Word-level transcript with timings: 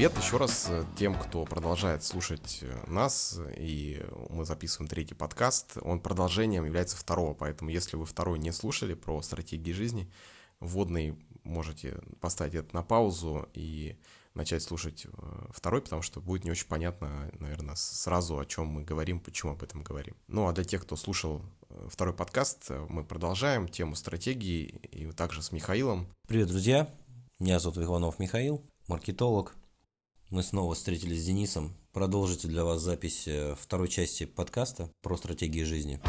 привет 0.00 0.16
еще 0.16 0.38
раз 0.38 0.64
э, 0.70 0.82
тем, 0.96 1.14
кто 1.14 1.44
продолжает 1.44 2.02
слушать 2.02 2.60
э, 2.62 2.84
нас, 2.86 3.38
и 3.58 4.02
мы 4.30 4.46
записываем 4.46 4.88
третий 4.88 5.12
подкаст. 5.12 5.76
Он 5.82 6.00
продолжением 6.00 6.64
является 6.64 6.96
второго, 6.96 7.34
поэтому 7.34 7.68
если 7.68 7.96
вы 7.96 8.06
второй 8.06 8.38
не 8.38 8.50
слушали 8.50 8.94
про 8.94 9.20
стратегии 9.20 9.72
жизни, 9.72 10.10
вводный 10.58 11.18
можете 11.42 11.98
поставить 12.18 12.54
это 12.54 12.74
на 12.74 12.82
паузу 12.82 13.50
и 13.52 13.98
начать 14.32 14.62
слушать 14.62 15.04
э, 15.04 15.10
второй, 15.50 15.82
потому 15.82 16.00
что 16.00 16.22
будет 16.22 16.44
не 16.44 16.50
очень 16.50 16.66
понятно, 16.66 17.30
наверное, 17.38 17.74
сразу, 17.74 18.38
о 18.38 18.46
чем 18.46 18.68
мы 18.68 18.84
говорим, 18.84 19.20
почему 19.20 19.52
об 19.52 19.62
этом 19.62 19.82
говорим. 19.82 20.16
Ну, 20.28 20.48
а 20.48 20.54
для 20.54 20.64
тех, 20.64 20.80
кто 20.80 20.96
слушал 20.96 21.42
второй 21.90 22.14
подкаст, 22.14 22.70
мы 22.88 23.04
продолжаем 23.04 23.68
тему 23.68 23.96
стратегии, 23.96 24.80
и 24.92 25.12
также 25.12 25.42
с 25.42 25.52
Михаилом. 25.52 26.06
Привет, 26.26 26.48
друзья! 26.48 26.88
Меня 27.38 27.58
зовут 27.58 27.76
Иванов 27.76 28.18
Михаил, 28.18 28.64
маркетолог, 28.86 29.54
мы 30.30 30.42
снова 30.44 30.74
встретились 30.74 31.22
с 31.22 31.26
Денисом. 31.26 31.76
Продолжите 31.92 32.46
для 32.46 32.64
вас 32.64 32.80
запись 32.80 33.26
э, 33.26 33.56
второй 33.58 33.88
части 33.88 34.26
подкаста 34.26 34.90
про 35.02 35.16
стратегии 35.16 35.64
жизни. 35.64 36.00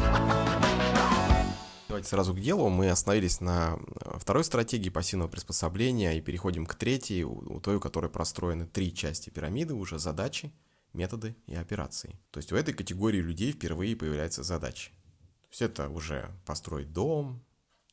Давайте 1.88 2.08
сразу 2.08 2.32
к 2.32 2.40
делу. 2.40 2.68
Мы 2.68 2.88
остановились 2.88 3.40
на 3.40 3.78
э, 3.78 4.18
второй 4.18 4.44
стратегии 4.44 4.90
пассивного 4.90 5.28
приспособления 5.28 6.12
и 6.12 6.20
переходим 6.20 6.66
к 6.66 6.76
третьей, 6.76 7.24
у 7.24 7.60
той, 7.60 7.76
у 7.76 7.80
которой 7.80 8.08
простроены 8.10 8.66
три 8.66 8.94
части 8.94 9.28
пирамиды, 9.28 9.74
уже 9.74 9.98
задачи, 9.98 10.52
методы 10.92 11.34
и 11.46 11.56
операции. 11.56 12.16
То 12.30 12.38
есть 12.38 12.52
у 12.52 12.56
этой 12.56 12.74
категории 12.74 13.20
людей 13.20 13.50
впервые 13.50 13.96
появляется 13.96 14.44
задача. 14.44 14.90
То 14.90 15.48
есть 15.50 15.62
это 15.62 15.88
уже 15.88 16.30
построить 16.46 16.92
дом, 16.92 17.42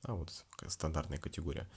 а 0.04 0.14
вот 0.14 0.46
стандартная 0.68 1.18
категория. 1.18 1.68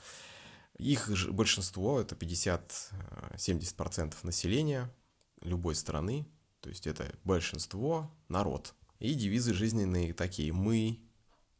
Их 0.78 1.10
большинство, 1.30 2.00
это 2.00 2.14
50-70% 2.14 4.14
населения 4.22 4.94
любой 5.40 5.74
страны, 5.74 6.26
то 6.60 6.68
есть 6.68 6.86
это 6.86 7.12
большинство, 7.24 8.14
народ. 8.28 8.74
И 8.98 9.14
девизы 9.14 9.52
жизненные 9.52 10.14
такие 10.14 10.52
«мы», 10.52 11.00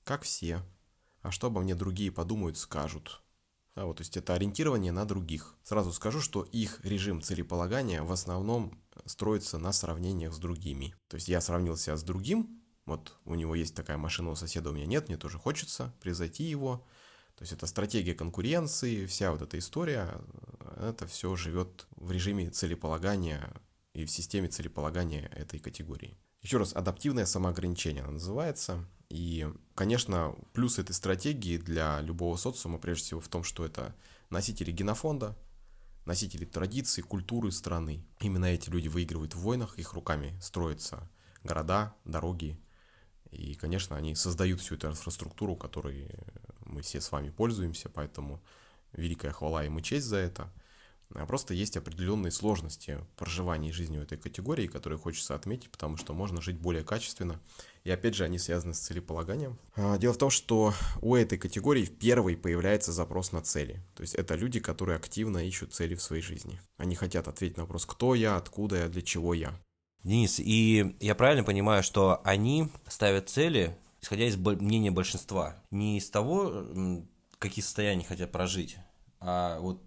как 0.05 0.23
все, 0.23 0.63
а 1.21 1.31
что 1.31 1.49
обо 1.49 1.61
мне 1.61 1.75
другие 1.75 2.11
подумают, 2.11 2.59
скажут. 2.59 3.23
А 3.75 3.87
вот, 3.87 3.99
то 3.99 4.03
есть 4.03 4.17
это 4.17 4.35
ориентирование 4.35 4.93
на 4.93 5.05
других. 5.05 5.57
Сразу 5.63 5.93
скажу, 5.93 6.21
что 6.21 6.43
их 6.43 6.85
режим 6.85 7.23
целеполагания 7.23 8.03
в 8.03 8.13
основном 8.13 8.83
строится 9.07 9.59
на 9.59 9.73
сравнениях 9.73 10.35
с 10.35 10.39
другими. 10.39 10.95
То 11.09 11.17
есть 11.17 11.29
я 11.29 11.41
сравнил 11.41 11.77
себя 11.77 11.97
с 11.97 12.03
другим, 12.03 12.63
вот 12.85 13.17
у 13.25 13.35
него 13.35 13.55
есть 13.55 13.75
такая 13.75 13.97
машина, 13.97 14.31
у 14.31 14.37
соседа 14.37 14.71
у 14.71 14.73
меня 14.73 14.87
нет, 14.87 15.09
мне 15.09 15.17
тоже 15.17 15.39
хочется 15.39 15.95
превзойти 16.01 16.45
его, 16.45 16.85
то 17.43 17.45
есть 17.45 17.55
это 17.55 17.67
стратегия 17.67 18.15
конкуренции, 18.15 19.05
вся 19.07 19.33
вот 19.33 19.43
эта 19.43 19.59
история, 19.59 20.09
это 20.77 21.09
все 21.09 21.35
живет 21.35 21.89
в 21.97 22.13
режиме 22.13 22.51
целеполагания 22.51 23.53
и 23.95 24.05
в 24.05 24.13
системе 24.13 24.47
целеполагания 24.47 25.27
этой 25.35 25.59
категории. 25.59 26.17
Еще 26.41 26.59
раз, 26.59 26.73
адаптивное 26.73 27.27
самоограничение 27.27 28.05
называется. 28.05 28.87
И, 29.09 29.53
конечно, 29.75 30.37
плюс 30.53 30.79
этой 30.79 30.93
стратегии 30.93 31.57
для 31.57 32.01
любого 32.01 32.37
социума, 32.37 32.79
прежде 32.79 33.07
всего, 33.07 33.21
в 33.21 33.27
том, 33.27 33.43
что 33.43 33.67
это 33.67 33.93
носители 34.31 34.71
генофонда, 34.71 35.37
носители 36.05 36.45
традиций, 36.45 37.03
культуры 37.03 37.51
страны. 37.51 38.07
Именно 38.21 38.45
эти 38.45 38.71
люди 38.71 38.87
выигрывают 38.87 39.35
в 39.35 39.41
войнах, 39.41 39.81
их 39.81 39.95
руками 39.95 40.39
строятся 40.41 41.11
города, 41.43 41.93
дороги. 42.05 42.57
И, 43.33 43.55
конечно, 43.55 43.97
они 43.97 44.15
создают 44.15 44.61
всю 44.61 44.75
эту 44.75 44.89
инфраструктуру, 44.89 45.57
которой 45.57 46.09
мы 46.73 46.83
все 46.83 47.01
с 47.01 47.13
вами 47.13 47.31
пользуемся, 47.31 47.89
поэтому 47.89 48.43
великая 48.93 49.33
хвала 49.33 49.65
и 49.65 49.83
честь 49.83 50.07
за 50.07 50.17
это. 50.17 50.51
А 51.15 51.27
просто 51.27 51.55
есть 51.55 51.77
определенные 51.77 52.31
сложности 52.31 52.99
проживания 53.17 53.73
жизни 53.73 53.99
в 53.99 54.03
этой 54.03 54.19
категории, 54.19 54.67
которые 54.67 54.99
хочется 54.99 55.35
отметить, 55.35 55.71
потому 55.71 55.97
что 55.97 56.15
можно 56.15 56.41
жить 56.41 56.57
более 56.57 56.85
качественно. 56.85 57.41
И 57.85 57.91
опять 57.91 58.15
же, 58.15 58.25
они 58.25 58.39
связаны 58.39 58.75
с 58.75 58.79
целеполаганием. 58.79 59.59
А, 59.77 59.99
дело 59.99 60.15
в 60.15 60.19
том, 60.19 60.31
что 60.31 60.73
у 61.01 61.15
этой 61.15 61.37
категории 61.37 61.85
в 61.85 61.99
первой 61.99 62.37
появляется 62.37 62.93
запрос 62.93 63.33
на 63.33 63.43
цели. 63.43 63.83
То 63.95 64.03
есть 64.03 64.15
это 64.15 64.35
люди, 64.37 64.61
которые 64.61 64.97
активно 64.97 65.39
ищут 65.39 65.75
цели 65.75 65.95
в 65.95 66.03
своей 66.03 66.23
жизни. 66.23 66.61
Они 66.77 66.95
хотят 66.95 67.29
ответить 67.29 67.57
на 67.57 67.65
вопрос, 67.65 67.85
кто 67.85 68.15
я, 68.15 68.37
откуда 68.37 68.77
я, 68.77 68.89
для 68.89 69.03
чего 69.03 69.35
я. 69.35 69.53
Денис, 70.03 70.41
и 70.41 70.97
я 71.01 71.15
правильно 71.15 71.45
понимаю, 71.45 71.83
что 71.83 72.21
они 72.25 72.69
ставят 72.89 73.29
цели 73.29 73.77
исходя 74.03 74.27
из 74.27 74.37
мнения 74.37 74.91
большинства. 74.91 75.63
Не 75.71 75.99
из 75.99 76.11
того, 76.11 76.67
какие 77.39 77.63
состояния 77.63 78.05
хотят 78.05 78.33
прожить, 78.33 78.77
а 79.21 79.61
вот 79.61 79.83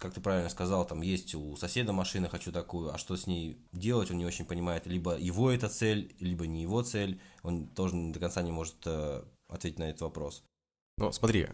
как 0.00 0.14
ты 0.14 0.20
правильно 0.20 0.48
сказал, 0.48 0.86
там 0.86 1.02
есть 1.02 1.34
у 1.34 1.56
соседа 1.56 1.92
машина, 1.92 2.28
хочу 2.28 2.50
такую, 2.50 2.92
а 2.92 2.98
что 2.98 3.16
с 3.16 3.26
ней 3.26 3.58
делать, 3.72 4.10
он 4.10 4.16
не 4.16 4.24
очень 4.24 4.46
понимает, 4.46 4.86
либо 4.86 5.16
его 5.16 5.50
это 5.50 5.68
цель, 5.68 6.16
либо 6.18 6.46
не 6.46 6.62
его 6.62 6.82
цель, 6.82 7.20
он 7.42 7.66
тоже 7.68 7.94
до 7.94 8.18
конца 8.18 8.40
не 8.40 8.50
может 8.50 8.76
э, 8.86 9.22
ответить 9.48 9.78
на 9.78 9.84
этот 9.84 10.00
вопрос. 10.00 10.42
Ну, 10.96 11.12
смотри, 11.12 11.48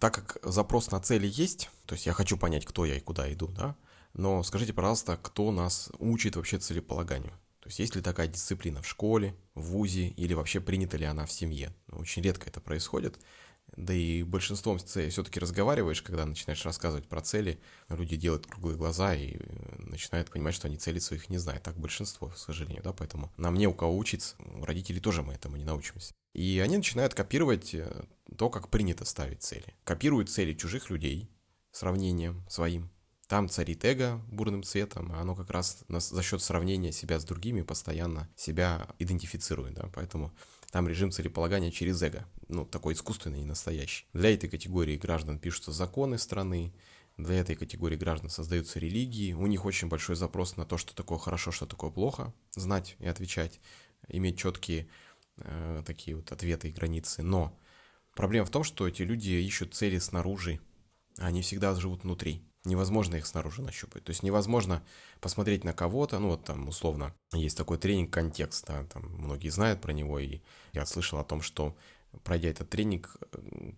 так 0.00 0.14
как 0.14 0.38
запрос 0.42 0.90
на 0.90 1.00
цели 1.00 1.30
есть, 1.32 1.70
то 1.86 1.94
есть 1.94 2.04
я 2.06 2.12
хочу 2.12 2.36
понять, 2.36 2.66
кто 2.66 2.84
я 2.84 2.96
и 2.96 3.00
куда 3.00 3.32
иду, 3.32 3.48
да, 3.48 3.74
но 4.12 4.42
скажите, 4.42 4.74
пожалуйста, 4.74 5.18
кто 5.20 5.50
нас 5.50 5.90
учит 5.98 6.36
вообще 6.36 6.58
целеполаганию? 6.58 7.32
То 7.68 7.70
есть 7.70 7.80
есть 7.80 7.96
ли 7.96 8.00
такая 8.00 8.28
дисциплина 8.28 8.80
в 8.80 8.88
школе, 8.88 9.36
в 9.54 9.60
ВУЗе 9.60 10.08
или 10.08 10.32
вообще 10.32 10.58
принята 10.58 10.96
ли 10.96 11.04
она 11.04 11.26
в 11.26 11.32
семье? 11.32 11.74
Очень 11.92 12.22
редко 12.22 12.48
это 12.48 12.62
происходит. 12.62 13.18
Да 13.76 13.92
и 13.92 14.22
большинством 14.22 14.78
все-таки 14.78 15.38
разговариваешь, 15.38 16.00
когда 16.00 16.24
начинаешь 16.24 16.64
рассказывать 16.64 17.06
про 17.06 17.20
цели, 17.20 17.60
люди 17.90 18.16
делают 18.16 18.46
круглые 18.46 18.78
глаза 18.78 19.14
и 19.14 19.36
э, 19.36 19.82
начинают 19.82 20.30
понимать, 20.30 20.54
что 20.54 20.66
они 20.66 20.78
цели 20.78 20.98
своих 20.98 21.28
не 21.28 21.36
знают. 21.36 21.62
Так 21.62 21.76
большинство, 21.76 22.28
к 22.28 22.38
сожалению, 22.38 22.82
да, 22.82 22.94
поэтому 22.94 23.30
нам 23.36 23.54
не 23.56 23.66
у 23.66 23.74
кого 23.74 23.98
учиться, 23.98 24.36
у 24.38 24.64
родителей 24.64 25.00
тоже 25.00 25.22
мы 25.22 25.34
этому 25.34 25.58
не 25.58 25.64
научимся. 25.64 26.14
И 26.32 26.60
они 26.64 26.78
начинают 26.78 27.12
копировать 27.12 27.74
э, 27.74 28.06
то, 28.38 28.48
как 28.48 28.70
принято 28.70 29.04
ставить 29.04 29.42
цели. 29.42 29.74
Копируют 29.84 30.30
цели 30.30 30.54
чужих 30.54 30.88
людей 30.88 31.28
сравнением 31.70 32.46
своим, 32.48 32.88
там 33.28 33.48
царит 33.50 33.84
эго 33.84 34.20
бурным 34.28 34.62
цветом, 34.62 35.12
а 35.12 35.20
оно 35.20 35.36
как 35.36 35.50
раз 35.50 35.84
за 35.88 36.22
счет 36.22 36.42
сравнения 36.42 36.92
себя 36.92 37.20
с 37.20 37.24
другими 37.24 37.60
постоянно 37.60 38.28
себя 38.34 38.88
идентифицирует, 38.98 39.74
да, 39.74 39.90
поэтому 39.94 40.32
там 40.70 40.88
режим 40.88 41.12
целеполагания 41.12 41.70
через 41.70 42.02
эго, 42.02 42.26
ну, 42.48 42.64
такой 42.64 42.94
искусственный 42.94 43.42
и 43.42 43.44
настоящий. 43.44 44.06
Для 44.14 44.32
этой 44.32 44.48
категории 44.48 44.96
граждан 44.96 45.38
пишутся 45.38 45.72
законы 45.72 46.18
страны, 46.18 46.74
для 47.18 47.34
этой 47.40 47.54
категории 47.54 47.96
граждан 47.96 48.30
создаются 48.30 48.78
религии, 48.78 49.34
у 49.34 49.46
них 49.46 49.66
очень 49.66 49.88
большой 49.88 50.16
запрос 50.16 50.56
на 50.56 50.64
то, 50.64 50.78
что 50.78 50.94
такое 50.94 51.18
хорошо, 51.18 51.52
что 51.52 51.66
такое 51.66 51.90
плохо, 51.90 52.32
знать 52.54 52.96
и 52.98 53.06
отвечать, 53.06 53.60
иметь 54.08 54.38
четкие 54.38 54.88
э, 55.36 55.82
такие 55.84 56.16
вот 56.16 56.32
ответы 56.32 56.68
и 56.68 56.72
границы. 56.72 57.22
Но 57.22 57.58
проблема 58.14 58.46
в 58.46 58.50
том, 58.50 58.64
что 58.64 58.88
эти 58.88 59.02
люди 59.02 59.30
ищут 59.30 59.74
цели 59.74 59.98
снаружи, 59.98 60.60
а 61.18 61.26
они 61.26 61.42
всегда 61.42 61.74
живут 61.74 62.04
внутри 62.04 62.42
невозможно 62.68 63.16
их 63.16 63.26
снаружи 63.26 63.62
нащупать. 63.62 64.04
То 64.04 64.10
есть 64.10 64.22
невозможно 64.22 64.82
посмотреть 65.20 65.64
на 65.64 65.72
кого-то, 65.72 66.18
ну 66.18 66.28
вот 66.28 66.44
там 66.44 66.68
условно 66.68 67.14
есть 67.32 67.56
такой 67.56 67.78
тренинг 67.78 68.12
контекст, 68.12 68.66
да, 68.66 68.84
там 68.84 69.02
многие 69.18 69.48
знают 69.48 69.80
про 69.80 69.92
него, 69.92 70.18
и 70.18 70.40
я 70.72 70.86
слышал 70.86 71.18
о 71.18 71.24
том, 71.24 71.42
что 71.42 71.76
пройдя 72.24 72.48
этот 72.48 72.70
тренинг, 72.70 73.16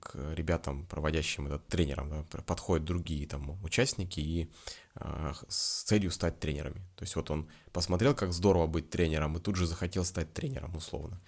к 0.00 0.34
ребятам, 0.34 0.86
проводящим 0.86 1.46
этот 1.46 1.66
тренером, 1.66 2.10
да, 2.10 2.42
подходят 2.42 2.84
другие 2.84 3.26
там 3.26 3.62
участники 3.64 4.20
и 4.20 4.50
э, 4.96 5.32
с 5.48 5.82
целью 5.84 6.10
стать 6.10 6.38
тренерами. 6.38 6.80
То 6.96 7.02
есть 7.02 7.16
вот 7.16 7.30
он 7.30 7.48
посмотрел, 7.72 8.14
как 8.14 8.32
здорово 8.32 8.66
быть 8.66 8.90
тренером, 8.90 9.36
и 9.36 9.40
тут 9.40 9.56
же 9.56 9.66
захотел 9.66 10.04
стать 10.04 10.32
тренером, 10.32 10.76
условно. 10.76 11.20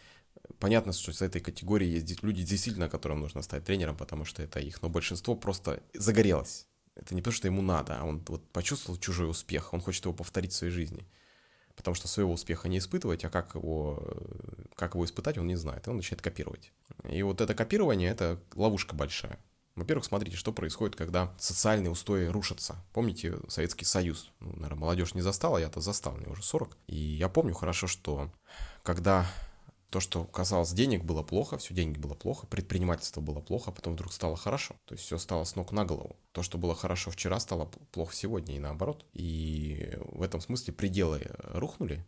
Понятно, 0.58 0.92
что 0.92 1.12
с 1.12 1.22
этой 1.22 1.40
категории 1.40 1.86
есть 1.86 2.22
люди 2.22 2.42
действительно, 2.44 2.88
которым 2.88 3.20
нужно 3.20 3.42
стать 3.42 3.64
тренером, 3.64 3.96
потому 3.96 4.24
что 4.24 4.42
это 4.42 4.60
их, 4.60 4.82
но 4.82 4.88
большинство 4.88 5.34
просто 5.34 5.82
загорелось 5.94 6.66
это 6.94 7.14
не 7.14 7.22
потому, 7.22 7.34
что 7.34 7.48
ему 7.48 7.62
надо, 7.62 7.98
а 7.98 8.04
он 8.04 8.22
вот 8.28 8.46
почувствовал 8.50 8.98
чужой 8.98 9.30
успех, 9.30 9.72
он 9.72 9.80
хочет 9.80 10.04
его 10.04 10.14
повторить 10.14 10.52
в 10.52 10.56
своей 10.56 10.72
жизни. 10.72 11.06
Потому 11.74 11.94
что 11.94 12.06
своего 12.06 12.32
успеха 12.32 12.68
не 12.68 12.78
испытывать, 12.78 13.24
а 13.24 13.30
как 13.30 13.54
его, 13.54 14.02
как 14.74 14.94
его 14.94 15.04
испытать, 15.06 15.38
он 15.38 15.46
не 15.46 15.56
знает. 15.56 15.86
И 15.86 15.90
он 15.90 15.96
начинает 15.96 16.20
копировать. 16.20 16.70
И 17.08 17.22
вот 17.22 17.40
это 17.40 17.54
копирование— 17.54 18.10
это 18.12 18.38
ловушка 18.54 18.94
большая. 18.94 19.38
Во-первых, 19.74 20.04
смотрите, 20.04 20.36
что 20.36 20.52
происходит, 20.52 20.96
когда 20.96 21.32
социальные 21.38 21.90
устои 21.90 22.26
рушатся. 22.26 22.76
Помните 22.92 23.38
Советский 23.48 23.86
Союз? 23.86 24.30
Ну, 24.40 24.52
наверное, 24.56 24.80
молодежь 24.80 25.14
не 25.14 25.22
застала, 25.22 25.56
я-то 25.56 25.80
застал, 25.80 26.14
мне 26.16 26.26
уже 26.26 26.42
40. 26.42 26.76
И 26.88 26.96
я 26.96 27.30
помню 27.30 27.54
хорошо, 27.54 27.86
что 27.86 28.30
когда 28.82 29.26
то, 29.92 30.00
что 30.00 30.24
казалось 30.24 30.72
денег 30.72 31.04
было 31.04 31.22
плохо, 31.22 31.58
все 31.58 31.74
деньги 31.74 31.98
было 31.98 32.14
плохо, 32.14 32.46
предпринимательство 32.46 33.20
было 33.20 33.40
плохо, 33.40 33.70
а 33.70 33.74
потом 33.74 33.92
вдруг 33.92 34.10
стало 34.10 34.38
хорошо. 34.38 34.74
То 34.86 34.94
есть 34.94 35.04
все 35.04 35.18
стало 35.18 35.44
с 35.44 35.54
ног 35.54 35.70
на 35.70 35.84
голову. 35.84 36.16
То, 36.32 36.42
что 36.42 36.56
было 36.56 36.74
хорошо 36.74 37.10
вчера, 37.10 37.38
стало 37.38 37.66
плохо 37.90 38.14
сегодня 38.16 38.56
и 38.56 38.58
наоборот. 38.58 39.04
И 39.12 39.92
в 39.98 40.22
этом 40.22 40.40
смысле 40.40 40.72
пределы 40.72 41.20
рухнули 41.52 42.06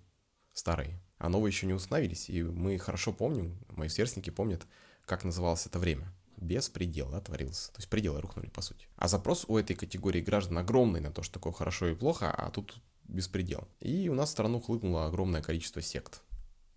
старые, 0.54 0.98
а 1.19 1.28
новые 1.28 1.50
еще 1.50 1.66
не 1.66 1.75
установились. 1.75 2.31
И 2.31 2.42
мы 2.42 2.78
хорошо 2.78 3.12
помним, 3.12 3.58
мои 3.69 3.90
сверстники 3.90 4.31
помнят, 4.31 4.66
как 5.04 5.22
называлось 5.22 5.66
это 5.66 5.78
время. 5.78 6.10
Без 6.38 6.70
предела 6.70 7.20
творился. 7.20 7.70
То 7.72 7.81
есть 7.81 7.90
пределы 7.90 8.22
рухнули, 8.22 8.48
по 8.48 8.62
сути. 8.62 8.88
А 8.96 9.08
запрос 9.08 9.44
у 9.46 9.58
этой 9.58 9.76
категории 9.76 10.22
граждан 10.22 10.56
огромный 10.56 11.00
на 11.00 11.12
то, 11.12 11.22
что 11.22 11.34
такое 11.34 11.52
хорошо 11.52 11.88
и 11.88 11.94
плохо, 11.94 12.31
а 12.31 12.50
тут 12.50 12.81
беспредел. 13.08 13.69
И 13.81 14.08
у 14.08 14.14
нас 14.14 14.31
в 14.31 14.32
страну 14.32 14.58
хлынуло 14.58 15.04
огромное 15.04 15.42
количество 15.42 15.82
сект. 15.82 16.22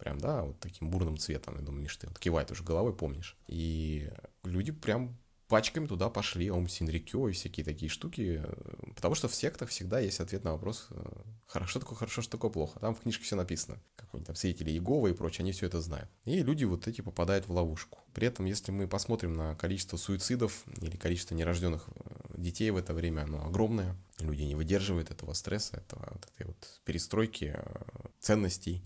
Прям, 0.08 0.20
да, 0.20 0.44
вот 0.44 0.58
таким 0.62 0.90
бурным 0.90 1.18
цветом, 1.18 1.56
я 1.58 1.62
думаю, 1.62 1.84
Миш, 1.84 1.98
ты 1.98 2.08
вот 2.08 2.18
кивает 2.18 2.50
уже 2.50 2.64
головой, 2.64 2.96
помнишь. 2.96 3.36
И 3.48 4.10
люди 4.46 4.72
прям 4.72 5.18
пачками 5.50 5.86
туда 5.86 6.10
пошли, 6.10 6.50
Ом 6.50 6.70
Синрикё 6.70 7.28
и 7.28 7.34
всякие 7.34 7.66
такие 7.66 7.90
штуки, 7.90 8.42
э, 8.42 8.94
потому 8.96 9.16
что 9.16 9.28
в 9.28 9.36
сектах 9.36 9.68
всегда 9.68 10.00
есть 10.00 10.22
ответ 10.22 10.46
на 10.46 10.54
вопрос, 10.54 10.88
э, 10.92 11.04
хорошо 11.46 11.82
такое 11.82 11.98
хорошо, 11.98 12.22
что 12.22 12.32
такое 12.32 12.52
плохо. 12.52 12.80
Там 12.80 12.96
в 12.96 13.02
книжке 13.02 13.26
все 13.26 13.36
написано, 13.36 13.82
какой-нибудь 13.98 14.28
там 14.28 14.36
свидетели 14.38 14.72
Иеговы 14.72 15.10
и 15.10 15.14
прочее, 15.14 15.44
они 15.44 15.52
все 15.52 15.66
это 15.66 15.82
знают. 15.82 16.10
И 16.24 16.42
люди 16.42 16.64
вот 16.64 16.88
эти 16.88 17.02
попадают 17.02 17.50
в 17.50 17.52
ловушку. 17.52 18.00
При 18.14 18.28
этом, 18.28 18.46
если 18.46 18.72
мы 18.72 18.88
посмотрим 18.88 19.36
на 19.36 19.56
количество 19.56 19.98
суицидов 19.98 20.64
или 20.80 20.96
количество 20.96 21.36
нерожденных 21.36 21.90
э, 21.96 22.36
детей 22.38 22.70
в 22.72 22.78
это 22.78 22.94
время, 22.94 23.24
оно 23.24 23.46
огромное. 23.46 23.98
Люди 24.20 24.44
не 24.44 24.56
выдерживают 24.56 25.12
этого 25.12 25.34
стресса, 25.34 25.78
этого, 25.78 26.08
вот 26.14 26.30
этой 26.34 26.48
вот 26.48 26.82
перестройки 26.86 27.58
ценностей, 28.20 28.84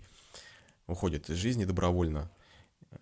уходят 0.92 1.28
из 1.30 1.36
жизни 1.36 1.64
добровольно. 1.64 2.30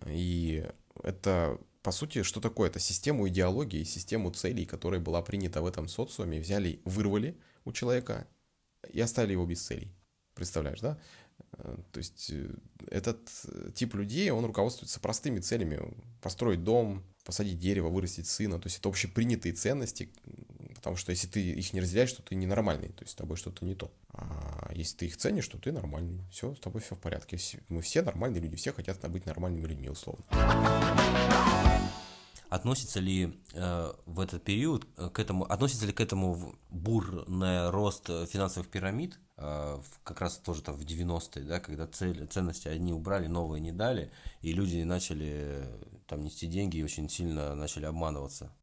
И 0.05 0.65
это 1.03 1.59
по 1.83 1.91
сути, 1.91 2.23
что 2.23 2.39
такое? 2.39 2.69
Это 2.69 2.79
систему 2.79 3.27
идеологии, 3.27 3.83
систему 3.83 4.31
целей, 4.31 4.65
которая 4.65 4.99
была 4.99 5.21
принята 5.21 5.61
в 5.61 5.65
этом 5.65 5.87
социуме, 5.87 6.39
взяли, 6.39 6.79
вырвали 6.85 7.37
у 7.65 7.71
человека 7.71 8.27
и 8.91 8.99
оставили 8.99 9.33
его 9.33 9.45
без 9.45 9.61
целей. 9.61 9.91
Представляешь, 10.35 10.79
да? 10.79 10.99
Э, 11.53 11.77
то 11.91 11.97
есть 11.97 12.29
э, 12.31 12.53
этот 12.89 13.29
тип 13.73 13.95
людей, 13.95 14.29
он 14.29 14.45
руководствуется 14.45 14.99
простыми 14.99 15.39
целями. 15.39 15.79
Построить 16.21 16.63
дом, 16.63 17.03
посадить 17.25 17.59
дерево, 17.59 17.89
вырастить 17.89 18.27
сына. 18.27 18.59
То 18.59 18.67
есть 18.67 18.77
это 18.77 18.89
общепринятые 18.89 19.53
ценности, 19.53 20.11
потому 20.75 20.95
что 20.97 21.11
если 21.11 21.27
ты 21.27 21.41
их 21.41 21.73
не 21.73 21.81
разделяешь, 21.81 22.13
то 22.13 22.21
ты 22.21 22.35
ненормальный, 22.35 22.89
то 22.89 23.03
есть 23.03 23.13
с 23.13 23.15
тобой 23.15 23.37
что-то 23.37 23.65
не 23.65 23.75
то. 23.75 23.91
А 24.71 24.73
если 24.73 24.95
ты 24.95 25.05
их 25.07 25.17
ценишь, 25.17 25.49
то 25.49 25.57
ты 25.57 25.73
нормальный. 25.73 26.23
Все, 26.31 26.55
с 26.55 26.59
тобой 26.61 26.79
все 26.79 26.95
в 26.95 26.99
порядке. 26.99 27.37
Мы 27.67 27.81
все 27.81 28.01
нормальные 28.01 28.41
люди, 28.41 28.55
все 28.55 28.71
хотят 28.71 28.97
быть 29.11 29.25
нормальными 29.25 29.67
людьми, 29.67 29.89
условно. 29.89 30.23
Относится 32.49 33.01
ли 33.01 33.37
э, 33.53 33.93
в 34.05 34.19
этот 34.21 34.43
период 34.45 34.87
э, 34.97 35.09
к 35.09 35.19
этому, 35.19 35.43
относится 35.43 35.85
ли 35.85 35.91
к 35.91 35.99
этому 35.99 36.55
бурный 36.69 37.69
рост 37.69 38.07
финансовых 38.07 38.69
пирамид, 38.69 39.19
э, 39.37 39.79
как 40.03 40.21
раз 40.21 40.37
тоже 40.37 40.61
там 40.61 40.75
в 40.75 40.85
90-е, 40.85 41.43
да, 41.43 41.59
когда 41.59 41.85
цели, 41.87 42.25
ценности 42.25 42.69
одни 42.69 42.93
убрали, 42.93 43.27
новые 43.27 43.59
не 43.59 43.73
дали, 43.73 44.11
и 44.41 44.53
люди 44.53 44.83
начали 44.83 45.65
там 46.07 46.23
нести 46.23 46.47
деньги 46.47 46.77
и 46.77 46.83
очень 46.83 47.09
сильно 47.09 47.55
начали 47.55 47.85
обманываться? 47.85 48.53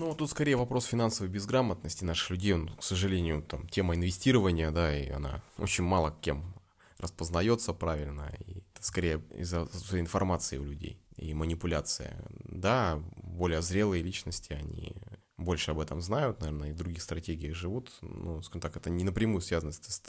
Ну, 0.00 0.14
тут 0.14 0.30
скорее 0.30 0.56
вопрос 0.56 0.86
финансовой 0.86 1.30
безграмотности 1.30 2.04
наших 2.04 2.30
людей. 2.30 2.54
Он, 2.54 2.70
к 2.74 2.82
сожалению, 2.82 3.42
там 3.42 3.68
тема 3.68 3.94
инвестирования, 3.94 4.70
да, 4.70 4.96
и 4.96 5.10
она 5.10 5.42
очень 5.58 5.84
мало 5.84 6.16
кем 6.22 6.54
распознается 6.98 7.74
правильно. 7.74 8.32
И 8.46 8.62
это 8.74 8.86
скорее 8.86 9.20
из-за 9.34 9.68
информации 9.92 10.56
у 10.56 10.64
людей 10.64 10.96
и 11.18 11.34
манипуляция. 11.34 12.16
Да, 12.44 12.98
более 13.22 13.60
зрелые 13.60 14.02
личности, 14.02 14.54
они 14.54 14.94
больше 15.40 15.70
об 15.70 15.80
этом 15.80 16.00
знают, 16.00 16.40
наверное, 16.40 16.70
и 16.70 16.72
в 16.72 16.76
других 16.76 17.02
стратегиях 17.02 17.54
живут. 17.54 17.90
Ну, 18.02 18.42
скажем 18.42 18.60
так, 18.60 18.76
это 18.76 18.90
не 18.90 19.04
напрямую 19.04 19.40
связано 19.40 19.72
с 19.72 20.02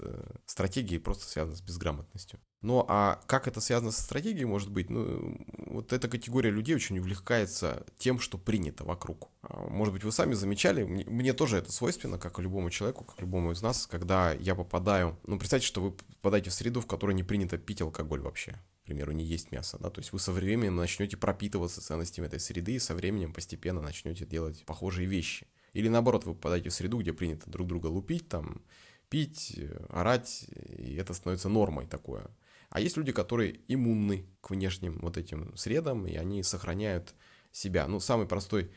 стратегией, 0.45 0.99
просто 0.99 1.25
связано 1.25 1.55
с 1.55 1.61
безграмотностью. 1.61 2.39
Ну, 2.61 2.85
а 2.87 3.19
как 3.25 3.47
это 3.47 3.59
связано 3.59 3.91
со 3.91 4.03
стратегией, 4.03 4.45
может 4.45 4.69
быть? 4.69 4.89
Ну, 4.89 5.43
вот 5.67 5.93
эта 5.93 6.07
категория 6.07 6.51
людей 6.51 6.75
очень 6.75 6.99
увлекается 6.99 7.85
тем, 7.97 8.19
что 8.19 8.37
принято 8.37 8.83
вокруг. 8.83 9.29
А, 9.41 9.67
может 9.67 9.93
быть, 9.93 10.03
вы 10.03 10.11
сами 10.11 10.33
замечали, 10.33 10.83
мне, 10.83 11.03
мне 11.05 11.33
тоже 11.33 11.57
это 11.57 11.71
свойственно, 11.71 12.19
как 12.19 12.37
и 12.37 12.41
любому 12.43 12.69
человеку, 12.69 13.03
как 13.03 13.19
любому 13.19 13.51
из 13.51 13.61
нас, 13.61 13.87
когда 13.87 14.33
я 14.33 14.53
попадаю... 14.53 15.17
Ну, 15.25 15.39
представьте, 15.39 15.65
что 15.65 15.81
вы 15.81 15.91
попадаете 15.91 16.51
в 16.51 16.53
среду, 16.53 16.81
в 16.81 16.87
которой 16.87 17.15
не 17.15 17.23
принято 17.23 17.57
пить 17.57 17.81
алкоголь 17.81 18.21
вообще 18.21 18.59
к 18.81 18.85
примеру, 18.85 19.11
не 19.11 19.23
есть 19.23 19.51
мясо, 19.51 19.77
да, 19.79 19.89
то 19.89 19.99
есть 19.99 20.11
вы 20.11 20.19
со 20.19 20.31
временем 20.31 20.75
начнете 20.75 21.15
пропитываться 21.15 21.81
ценностями 21.81 22.25
этой 22.25 22.39
среды 22.39 22.73
и 22.73 22.79
со 22.79 22.95
временем 22.95 23.31
постепенно 23.33 23.81
начнете 23.81 24.25
делать 24.25 24.65
похожие 24.65 25.07
вещи. 25.07 25.47
Или 25.73 25.87
наоборот, 25.87 26.25
вы 26.25 26.33
попадаете 26.33 26.69
в 26.69 26.73
среду, 26.73 26.99
где 26.99 27.13
принято 27.13 27.49
друг 27.49 27.67
друга 27.67 27.87
лупить, 27.87 28.27
там, 28.27 28.63
пить, 29.09 29.59
орать, 29.89 30.45
и 30.77 30.95
это 30.95 31.13
становится 31.13 31.47
нормой 31.47 31.85
такое. 31.85 32.27
А 32.69 32.79
есть 32.79 32.97
люди, 32.97 33.11
которые 33.11 33.59
иммунны 33.67 34.25
к 34.41 34.49
внешним 34.49 34.99
вот 34.99 35.17
этим 35.17 35.55
средам, 35.55 36.07
и 36.07 36.15
они 36.15 36.41
сохраняют 36.41 37.13
себя. 37.51 37.87
Ну, 37.87 37.99
самый 37.99 38.27
простой 38.27 38.71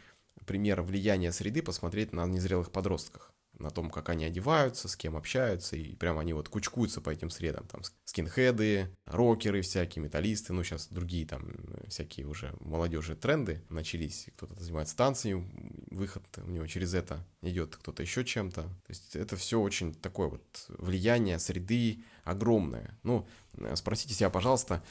пример 0.46 0.82
влияния 0.82 1.32
среды 1.32 1.62
посмотреть 1.62 2.12
на 2.12 2.26
незрелых 2.26 2.70
подростках 2.70 3.33
на 3.58 3.70
том, 3.70 3.90
как 3.90 4.08
они 4.08 4.24
одеваются, 4.24 4.88
с 4.88 4.96
кем 4.96 5.16
общаются, 5.16 5.76
и 5.76 5.94
прямо 5.94 6.20
они 6.20 6.32
вот 6.32 6.48
кучкуются 6.48 7.00
по 7.00 7.10
этим 7.10 7.30
средам, 7.30 7.66
там 7.66 7.82
скинхеды, 8.04 8.94
рокеры 9.06 9.62
всякие, 9.62 10.02
металлисты, 10.02 10.52
ну 10.52 10.64
сейчас 10.64 10.88
другие 10.88 11.26
там 11.26 11.52
всякие 11.88 12.26
уже 12.26 12.54
молодежи 12.60 13.14
тренды 13.16 13.62
начались, 13.68 14.28
кто-то 14.36 14.62
занимается 14.62 14.96
танцами, 14.96 15.46
выход 15.90 16.24
у 16.38 16.50
него 16.50 16.66
через 16.66 16.94
это 16.94 17.24
идет, 17.42 17.76
кто-то 17.76 18.02
еще 18.02 18.24
чем-то, 18.24 18.62
то 18.62 18.70
есть 18.88 19.16
это 19.16 19.36
все 19.36 19.60
очень 19.60 19.94
такое 19.94 20.28
вот 20.28 20.66
влияние 20.68 21.38
среды 21.38 22.02
огромное. 22.24 22.98
Ну, 23.02 23.26
спросите 23.74 24.14
себя, 24.14 24.30
пожалуйста, 24.30 24.82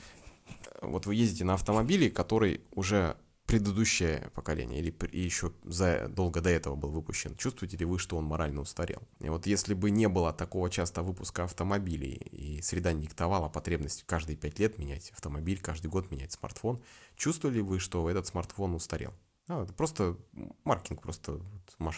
вот 0.81 1.05
вы 1.05 1.15
ездите 1.15 1.45
на 1.45 1.53
автомобиле, 1.53 2.09
который 2.09 2.61
уже 2.71 3.17
предыдущее 3.45 4.31
поколение 4.33 4.79
или 4.79 4.95
еще 5.11 5.51
за, 5.63 6.07
долго 6.07 6.41
до 6.41 6.49
этого 6.49 6.75
был 6.75 6.89
выпущен, 6.89 7.35
чувствуете 7.35 7.77
ли 7.77 7.85
вы, 7.85 7.99
что 7.99 8.17
он 8.17 8.25
морально 8.25 8.61
устарел? 8.61 9.03
И 9.19 9.29
вот 9.29 9.45
если 9.47 9.73
бы 9.73 9.91
не 9.91 10.07
было 10.07 10.33
такого 10.33 10.69
часто 10.69 11.03
выпуска 11.03 11.43
автомобилей, 11.43 12.13
и 12.13 12.61
среда 12.61 12.93
не 12.93 13.03
диктовала 13.03 13.49
потребность 13.49 14.03
каждые 14.05 14.37
пять 14.37 14.59
лет 14.59 14.77
менять 14.77 15.11
автомобиль, 15.11 15.59
каждый 15.59 15.87
год 15.87 16.09
менять 16.11 16.31
смартфон, 16.31 16.81
чувствовали 17.15 17.59
вы, 17.59 17.79
что 17.79 18.09
этот 18.09 18.27
смартфон 18.27 18.75
устарел? 18.75 19.13
А, 19.47 19.63
это 19.63 19.73
просто 19.73 20.17
маркетинг, 20.63 21.01
просто 21.01 21.41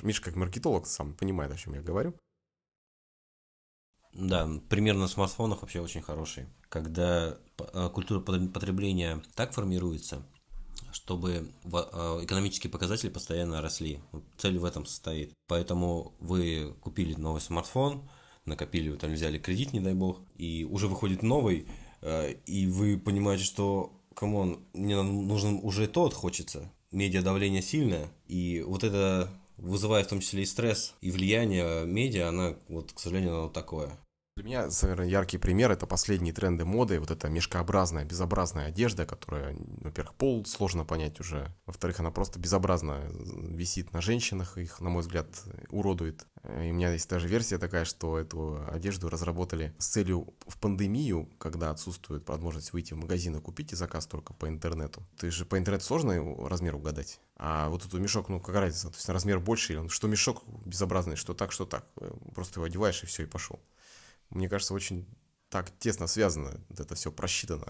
Миша 0.01 0.23
как 0.23 0.35
маркетолог 0.35 0.87
сам 0.87 1.13
понимает, 1.13 1.51
о 1.51 1.57
чем 1.57 1.73
я 1.75 1.81
говорю. 1.81 2.15
Да, 4.13 4.49
пример 4.69 4.95
на 4.95 5.07
смартфонах 5.07 5.61
вообще 5.61 5.81
очень 5.81 6.01
хороший. 6.01 6.47
Когда 6.69 7.37
э, 7.57 7.89
культура 7.89 8.21
потребления 8.21 9.21
так 9.35 9.51
формируется, 9.51 10.25
чтобы 10.91 11.51
э, 11.63 11.69
экономические 12.23 12.71
показатели 12.71 13.09
постоянно 13.09 13.61
росли. 13.61 13.99
Цель 14.37 14.57
в 14.57 14.65
этом 14.65 14.85
состоит. 14.85 15.33
Поэтому 15.47 16.13
вы 16.19 16.73
купили 16.81 17.13
новый 17.15 17.41
смартфон, 17.41 18.09
накопили, 18.45 18.95
там 18.95 19.13
взяли 19.13 19.37
кредит, 19.37 19.73
не 19.73 19.79
дай 19.79 19.93
бог, 19.93 20.21
и 20.37 20.65
уже 20.69 20.87
выходит 20.87 21.23
новый, 21.23 21.67
э, 22.01 22.33
и 22.45 22.67
вы 22.67 22.97
понимаете, 22.97 23.43
что, 23.43 23.93
come 24.13 24.42
on, 24.42 24.63
мне 24.73 25.01
нужен 25.01 25.59
уже 25.63 25.87
тот 25.87 26.13
хочется. 26.13 26.71
Медиа 26.91 27.21
давление 27.21 27.61
сильное, 27.61 28.07
и 28.27 28.63
вот 28.65 28.83
это 28.83 29.29
вызывает 29.57 30.07
в 30.07 30.09
том 30.09 30.19
числе 30.21 30.43
и 30.43 30.45
стресс, 30.45 30.93
и 31.01 31.11
влияние 31.11 31.85
медиа, 31.85 32.29
она, 32.29 32.55
вот, 32.69 32.93
к 32.93 32.99
сожалению, 32.99 33.37
оно 33.37 33.49
такое. 33.49 33.97
Для 34.35 34.43
меня, 34.43 34.67
наверное, 34.81 35.07
яркий 35.07 35.37
пример– 35.37 35.71
это 35.71 35.87
последние 35.87 36.33
тренды 36.33 36.65
моды, 36.65 36.99
вот 36.99 37.09
эта 37.09 37.29
мешкообразная, 37.29 38.03
безобразная 38.03 38.67
одежда, 38.67 39.05
которая, 39.05 39.55
во-первых, 39.77 40.13
пол 40.15 40.45
сложно 40.45 40.83
понять 40.83 41.21
уже, 41.21 41.55
во-вторых, 41.65 42.01
она 42.01 42.11
просто 42.11 42.37
безобразно 42.37 42.99
висит 43.13 43.93
на 43.93 44.01
женщинах, 44.01 44.57
их, 44.57 44.81
на 44.81 44.89
мой 44.89 45.03
взгляд, 45.03 45.27
уродует. 45.69 46.27
И 46.43 46.69
у 46.69 46.73
меня 46.73 46.91
есть 46.91 47.09
даже 47.09 47.29
версия 47.29 47.57
такая, 47.57 47.85
что 47.85 48.19
эту 48.19 48.59
одежду 48.67 49.07
разработали 49.07 49.73
с 49.77 49.87
целью 49.87 50.33
в 50.45 50.59
пандемию, 50.59 51.29
когда 51.37 51.69
отсутствует 51.69 52.27
возможность 52.27 52.73
выйти 52.73 52.93
в 52.93 52.97
магазин 52.97 53.37
и 53.37 53.39
купить 53.39 53.71
и 53.71 53.77
заказ 53.77 54.05
только 54.05 54.33
по 54.33 54.49
интернету. 54.49 55.01
Ты 55.17 55.31
же 55.31 55.45
по 55.45 55.57
интернету 55.57 55.85
сложно 55.85 56.21
размер 56.45 56.75
угадать. 56.75 57.21
А 57.37 57.69
вот 57.69 57.85
этот 57.85 58.01
мешок, 58.01 58.27
ну 58.27 58.41
какая 58.41 58.63
разница, 58.63 58.89
то 58.89 58.95
есть 58.95 59.07
размер 59.07 59.39
больше, 59.39 59.87
что 59.87 60.09
мешок 60.09 60.43
безобразный, 60.65 61.15
что 61.15 61.33
так, 61.33 61.53
что 61.53 61.65
так. 61.65 61.85
Просто 62.33 62.59
его 62.59 62.65
одеваешь 62.65 63.01
и 63.01 63.05
все, 63.05 63.23
и 63.23 63.27
пошел 63.27 63.61
мне 64.29 64.49
кажется, 64.49 64.73
очень 64.73 65.05
так 65.49 65.71
тесно 65.79 66.07
связано, 66.07 66.59
это 66.69 66.95
все 66.95 67.11
просчитано, 67.11 67.65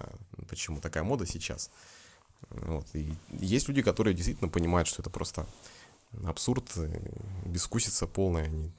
почему 0.48 0.82
такая 0.82 1.04
мода 1.04 1.26
сейчас. 1.26 1.70
Вот. 2.50 2.88
И 2.94 3.14
есть 3.32 3.68
люди, 3.68 3.82
которые 3.82 4.14
действительно 4.14 4.50
понимают, 4.50 4.88
что 4.88 5.02
это 5.02 5.10
просто 5.10 5.46
абсурд, 6.26 6.72
бескусица 7.46 8.08
полная, 8.08 8.46
они 8.46 8.72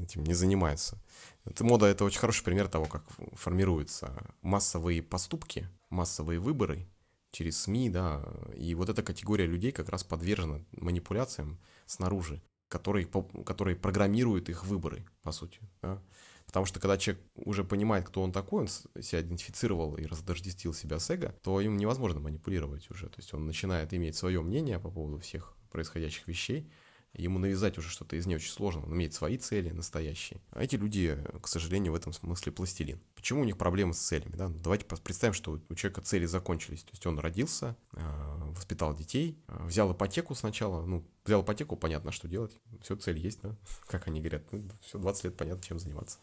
этим 0.00 0.24
не 0.24 0.34
занимаются. 0.34 0.98
Эта 1.44 1.64
мода– 1.64 1.86
это 1.86 2.04
очень 2.04 2.20
хороший 2.20 2.44
пример 2.44 2.68
того, 2.68 2.86
как 2.86 3.04
формируются 3.34 4.12
массовые 4.42 5.02
поступки, 5.02 5.68
массовые 5.90 6.38
выборы 6.38 6.86
через 7.32 7.62
СМИ, 7.62 7.90
да, 7.90 8.24
и 8.56 8.74
вот 8.74 8.88
эта 8.88 9.02
категория 9.02 9.46
людей 9.46 9.72
как 9.72 9.88
раз 9.88 10.04
подвержена 10.04 10.60
манипуляциям 10.72 11.58
снаружи, 11.86 12.40
которые, 12.68 13.06
которые 13.44 13.76
программируют 13.76 14.48
их 14.48 14.64
выборы, 14.64 15.04
по 15.22 15.32
сути, 15.32 15.60
да. 15.82 16.00
Потому 16.48 16.64
что 16.64 16.80
когда 16.80 16.96
человек 16.96 17.22
уже 17.36 17.62
понимает, 17.62 18.08
кто 18.08 18.22
он 18.22 18.32
такой, 18.32 18.62
он 18.62 18.68
себя 18.68 19.20
идентифицировал 19.20 19.96
и 19.96 20.06
раздождестил 20.06 20.72
себя 20.72 20.98
с 20.98 21.10
эго, 21.10 21.34
то 21.42 21.60
им 21.60 21.76
невозможно 21.76 22.20
манипулировать 22.20 22.90
уже. 22.90 23.06
То 23.08 23.18
есть 23.18 23.34
он 23.34 23.46
начинает 23.46 23.92
иметь 23.92 24.16
свое 24.16 24.40
мнение 24.40 24.78
по 24.78 24.90
поводу 24.90 25.18
всех 25.18 25.56
происходящих 25.70 26.26
вещей, 26.26 26.70
ему 27.14 27.38
навязать 27.38 27.78
уже 27.78 27.88
что-то 27.88 28.16
из 28.16 28.26
нее 28.26 28.36
очень 28.36 28.52
сложно, 28.52 28.84
он 28.84 28.94
имеет 28.94 29.14
свои 29.14 29.38
цели 29.38 29.70
настоящие. 29.70 30.40
А 30.50 30.62
эти 30.62 30.76
люди, 30.76 31.18
к 31.42 31.48
сожалению, 31.48 31.92
в 31.92 31.96
этом 31.96 32.12
смысле 32.12 32.52
пластилин. 32.52 33.00
Почему 33.14 33.42
у 33.42 33.44
них 33.44 33.56
проблемы 33.56 33.94
с 33.94 33.98
целями? 33.98 34.36
Да? 34.36 34.48
Давайте 34.48 34.84
представим, 34.84 35.34
что 35.34 35.60
у 35.68 35.74
человека 35.74 36.02
цели 36.02 36.26
закончились. 36.26 36.82
То 36.82 36.90
есть 36.92 37.06
он 37.06 37.18
родился, 37.18 37.76
а, 37.92 38.52
воспитал 38.52 38.94
детей, 38.94 39.38
а, 39.46 39.64
взял 39.64 39.92
ипотеку 39.92 40.34
сначала, 40.34 40.84
ну, 40.84 41.04
взял 41.24 41.42
ипотеку, 41.42 41.76
понятно, 41.76 42.12
что 42.12 42.28
делать. 42.28 42.52
Все, 42.82 42.96
цель 42.96 43.18
есть, 43.18 43.40
да? 43.42 43.56
Как 43.86 44.06
они 44.06 44.20
говорят, 44.20 44.44
ну, 44.52 44.68
все, 44.80 44.98
20 44.98 45.24
лет 45.24 45.36
понятно, 45.36 45.62
чем 45.62 45.78
заниматься 45.78 46.18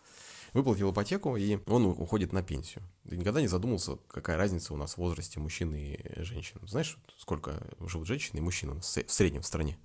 выплатил 0.55 0.91
ипотеку, 0.91 1.35
и 1.35 1.59
он 1.67 1.85
уходит 1.85 2.31
на 2.31 2.41
пенсию. 2.41 2.81
Ты 3.09 3.17
никогда 3.17 3.41
не 3.41 3.47
задумался, 3.47 3.97
какая 4.07 4.37
разница 4.37 4.73
у 4.73 4.77
нас 4.77 4.93
в 4.93 4.99
возрасте 4.99 5.37
мужчины 5.37 5.99
и 6.01 6.23
женщин. 6.23 6.61
Знаешь, 6.65 6.97
сколько 7.17 7.61
живут 7.81 8.07
женщины 8.07 8.37
и 8.37 8.41
мужчины 8.41 8.79
в 8.79 8.83
среднем 8.83 9.41
в 9.41 9.45
стране? 9.45 9.77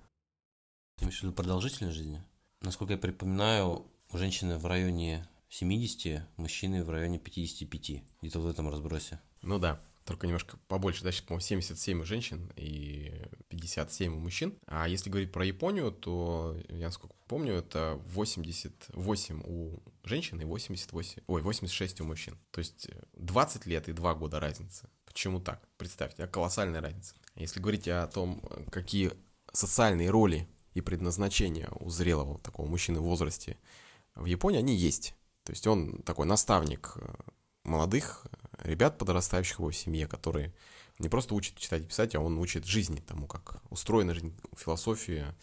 Ты 1.01 1.05
имеешь 1.05 1.21
в 1.21 1.23
виду 1.23 1.33
продолжительность 1.33 1.97
жизни? 1.97 2.21
Насколько 2.61 2.93
я 2.93 2.99
припоминаю, 2.99 3.87
у 4.11 4.17
женщины 4.19 4.59
в 4.59 4.67
районе 4.67 5.27
70, 5.49 6.21
мужчины 6.37 6.83
в 6.83 6.91
районе 6.91 7.17
55. 7.17 8.03
Где-то 8.21 8.39
в 8.39 8.45
этом 8.45 8.69
разбросе. 8.69 9.19
Ну 9.41 9.57
да 9.57 9.81
только 10.05 10.27
немножко 10.27 10.57
побольше, 10.67 11.03
да, 11.03 11.11
сейчас, 11.11 11.21
по-моему, 11.21 11.41
77 11.41 12.01
у 12.01 12.05
женщин 12.05 12.51
и 12.55 13.13
57 13.49 14.13
у 14.13 14.19
мужчин. 14.19 14.53
А 14.65 14.87
если 14.87 15.09
говорить 15.09 15.31
про 15.31 15.45
Японию, 15.45 15.91
то, 15.91 16.57
я 16.69 16.87
насколько 16.87 17.15
помню, 17.27 17.53
это 17.53 18.01
88 18.07 19.41
у 19.45 19.79
женщин 20.03 20.41
и 20.41 20.43
88, 20.43 21.21
ой, 21.27 21.41
86 21.41 22.01
у 22.01 22.05
мужчин. 22.05 22.37
То 22.51 22.59
есть 22.59 22.89
20 23.13 23.65
лет 23.67 23.89
и 23.89 23.93
2 23.93 24.15
года 24.15 24.39
разницы. 24.39 24.89
Почему 25.05 25.39
так? 25.39 25.67
Представьте, 25.77 26.27
колоссальная 26.27 26.81
разница. 26.81 27.15
Если 27.35 27.59
говорить 27.59 27.87
о 27.87 28.05
том, 28.07 28.41
какие 28.69 29.11
социальные 29.53 30.09
роли 30.09 30.47
и 30.73 30.81
предназначения 30.81 31.69
у 31.79 31.89
зрелого 31.89 32.39
такого 32.39 32.67
мужчины 32.67 32.99
в 32.99 33.03
возрасте 33.03 33.57
в 34.15 34.25
Японии, 34.25 34.59
они 34.59 34.75
есть. 34.75 35.15
То 35.43 35.51
есть 35.51 35.65
он 35.67 36.01
такой 36.03 36.25
наставник 36.25 36.93
э, 36.95 37.13
молодых 37.63 38.25
ребят, 38.59 38.97
подрастающих 38.97 39.57
в 39.57 39.61
его 39.61 39.71
семье, 39.71 40.07
которые 40.07 40.53
не 40.99 41.09
просто 41.09 41.33
учат 41.33 41.57
читать 41.57 41.83
и 41.83 41.87
писать, 41.87 42.15
а 42.15 42.19
он 42.19 42.37
учит 42.37 42.65
жизни, 42.65 43.03
тому, 43.05 43.27
как 43.27 43.61
устроена 43.69 44.13
жизнь, 44.13 44.35
философия, 44.55 45.35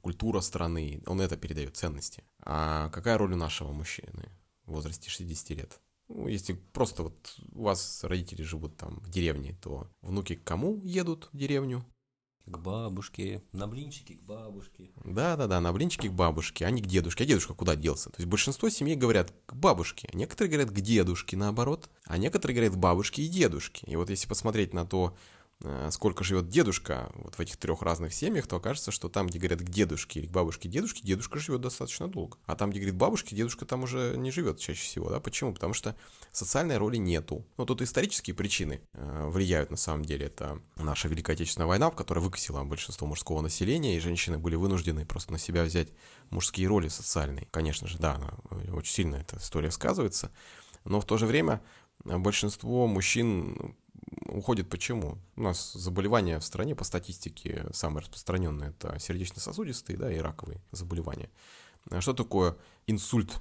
культура 0.00 0.40
страны, 0.40 1.02
он 1.06 1.20
это 1.20 1.36
передает, 1.36 1.76
ценности. 1.76 2.24
А 2.40 2.90
какая 2.90 3.16
роль 3.16 3.32
у 3.32 3.36
нашего 3.36 3.72
мужчины 3.72 4.28
в 4.66 4.72
возрасте 4.72 5.08
60 5.08 5.50
лет? 5.50 5.80
Ну, 6.08 6.28
если 6.28 6.52
просто 6.52 7.04
вот 7.04 7.36
у 7.52 7.62
вас 7.62 8.04
родители 8.04 8.42
живут 8.42 8.76
там 8.76 9.00
в 9.00 9.08
деревне, 9.08 9.56
то 9.62 9.88
внуки 10.02 10.34
к 10.34 10.44
кому 10.44 10.80
едут 10.84 11.28
в 11.32 11.36
деревню? 11.36 11.84
К 12.46 12.58
бабушке, 12.58 13.42
на 13.52 13.66
блинчики 13.66 14.14
к 14.14 14.22
бабушке. 14.22 14.90
Да-да-да, 15.02 15.60
на 15.60 15.72
блинчики 15.72 16.08
к 16.08 16.12
бабушке, 16.12 16.66
а 16.66 16.70
не 16.70 16.82
к 16.82 16.86
дедушке. 16.86 17.24
А 17.24 17.26
дедушка 17.26 17.54
куда 17.54 17.74
делся? 17.74 18.10
То 18.10 18.16
есть 18.18 18.28
большинство 18.28 18.68
семей 18.68 18.96
говорят 18.96 19.32
к 19.46 19.54
бабушке, 19.54 20.08
а 20.12 20.16
некоторые 20.16 20.50
говорят 20.50 20.70
к 20.70 20.80
дедушке, 20.80 21.38
наоборот, 21.38 21.88
а 22.04 22.18
некоторые 22.18 22.54
говорят 22.54 22.74
к 22.74 22.78
бабушке 22.78 23.22
и 23.22 23.28
дедушке. 23.28 23.86
И 23.86 23.96
вот 23.96 24.10
если 24.10 24.28
посмотреть 24.28 24.74
на 24.74 24.84
то, 24.84 25.16
сколько 25.90 26.24
живет 26.24 26.48
дедушка 26.48 27.10
вот 27.14 27.34
в 27.36 27.40
этих 27.40 27.56
трех 27.56 27.82
разных 27.82 28.12
семьях, 28.12 28.46
то 28.46 28.56
окажется, 28.56 28.90
что 28.90 29.08
там, 29.08 29.26
где 29.26 29.38
говорят 29.38 29.60
к 29.60 29.68
дедушке 29.68 30.20
или 30.20 30.26
к 30.26 30.30
бабушке 30.30 30.68
дедушке, 30.68 31.02
дедушка 31.02 31.38
живет 31.38 31.60
достаточно 31.60 32.08
долго. 32.08 32.36
А 32.46 32.56
там, 32.56 32.70
где 32.70 32.80
говорит 32.80 32.96
бабушке, 32.96 33.36
дедушка 33.36 33.64
там 33.64 33.82
уже 33.84 34.14
не 34.16 34.30
живет 34.30 34.58
чаще 34.58 34.82
всего. 34.82 35.08
Да? 35.10 35.20
Почему? 35.20 35.54
Потому 35.54 35.74
что 35.74 35.96
социальной 36.32 36.76
роли 36.76 36.96
нету. 36.96 37.46
Ну, 37.56 37.66
тут 37.66 37.82
исторические 37.82 38.34
причины 38.34 38.80
э, 38.92 39.26
влияют 39.28 39.70
на 39.70 39.76
самом 39.76 40.04
деле. 40.04 40.26
Это 40.26 40.60
наша 40.76 41.08
Великая 41.08 41.32
Отечественная 41.32 41.66
война, 41.66 41.90
которая 41.90 42.24
выкосила 42.24 42.62
большинство 42.64 43.06
мужского 43.06 43.40
населения, 43.40 43.96
и 43.96 44.00
женщины 44.00 44.38
были 44.38 44.56
вынуждены 44.56 45.06
просто 45.06 45.32
на 45.32 45.38
себя 45.38 45.64
взять 45.64 45.88
мужские 46.30 46.68
роли 46.68 46.88
социальные. 46.88 47.48
Конечно 47.50 47.88
же, 47.88 47.98
да, 47.98 48.20
э, 48.50 48.72
очень 48.72 48.92
сильно 48.92 49.16
эта 49.16 49.38
история 49.38 49.70
сказывается. 49.70 50.30
Но 50.84 51.00
в 51.00 51.06
то 51.06 51.16
же 51.16 51.26
время 51.26 51.62
большинство 52.04 52.86
мужчин 52.86 53.76
уходит 54.26 54.68
почему? 54.68 55.18
У 55.36 55.42
нас 55.42 55.72
заболевания 55.72 56.38
в 56.38 56.44
стране 56.44 56.74
по 56.74 56.84
статистике 56.84 57.66
самые 57.72 58.02
распространенные 58.02 58.70
это 58.70 58.98
сердечно-сосудистые, 58.98 59.96
да, 59.96 60.12
и 60.12 60.18
раковые 60.18 60.60
заболевания. 60.72 61.30
А 61.90 62.00
что 62.00 62.12
такое 62.12 62.56
инсульт? 62.86 63.40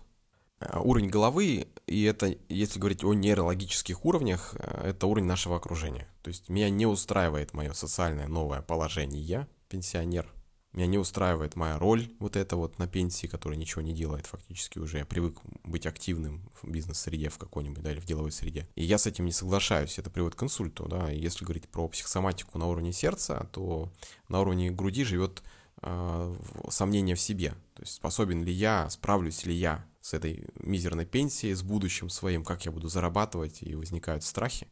А, 0.59 0.79
уровень 0.79 1.09
головы, 1.09 1.67
и 1.87 2.03
это, 2.03 2.35
если 2.49 2.79
говорить 2.79 3.03
о 3.03 3.13
нейрологических 3.13 4.05
уровнях, 4.05 4.55
а, 4.57 4.87
это 4.87 5.07
уровень 5.07 5.27
нашего 5.27 5.57
окружения. 5.57 6.07
То 6.21 6.29
есть 6.29 6.49
меня 6.49 6.69
не 6.69 6.85
устраивает 6.85 7.53
мое 7.53 7.73
социальное 7.73 8.27
новое 8.27 8.61
положение, 8.61 9.21
я 9.21 9.47
пенсионер, 9.69 10.31
меня 10.73 10.87
не 10.87 10.97
устраивает 10.97 11.55
моя 11.55 11.77
роль 11.77 12.09
вот 12.19 12.35
эта 12.35 12.55
вот 12.55 12.79
на 12.79 12.87
пенсии, 12.87 13.27
которая 13.27 13.57
ничего 13.57 13.81
не 13.81 13.93
делает 13.93 14.25
фактически 14.25 14.79
уже. 14.79 14.97
Я 14.97 15.05
привык 15.05 15.37
быть 15.63 15.85
активным 15.85 16.49
в 16.61 16.67
бизнес-среде 16.67 17.29
в 17.29 17.37
какой-нибудь, 17.37 17.83
да, 17.83 17.91
или 17.91 17.99
в 17.99 18.05
деловой 18.05 18.31
среде. 18.31 18.67
И 18.75 18.83
я 18.83 18.97
с 18.97 19.05
этим 19.05 19.25
не 19.25 19.31
соглашаюсь, 19.31 19.99
это 19.99 20.09
приводит 20.09 20.35
к 20.35 20.43
инсульту, 20.43 20.87
да. 20.87 21.11
И 21.11 21.19
если 21.19 21.45
говорить 21.45 21.69
про 21.69 21.87
психосоматику 21.87 22.57
на 22.57 22.67
уровне 22.67 22.91
сердца, 22.91 23.47
то 23.51 23.91
на 24.29 24.41
уровне 24.41 24.71
груди 24.71 25.03
живет 25.03 25.43
э, 25.83 26.35
сомнение 26.69 27.15
в 27.15 27.21
себе. 27.21 27.51
То 27.75 27.83
есть 27.83 27.93
способен 27.93 28.43
ли 28.43 28.51
я, 28.51 28.89
справлюсь 28.89 29.45
ли 29.45 29.53
я 29.53 29.85
с 30.01 30.13
этой 30.13 30.47
мизерной 30.59 31.05
пенсией, 31.05 31.53
с 31.53 31.61
будущим 31.61 32.09
своим, 32.09 32.43
как 32.43 32.65
я 32.65 32.71
буду 32.71 32.89
зарабатывать, 32.89 33.61
и 33.61 33.75
возникают 33.75 34.23
страхи 34.23 34.67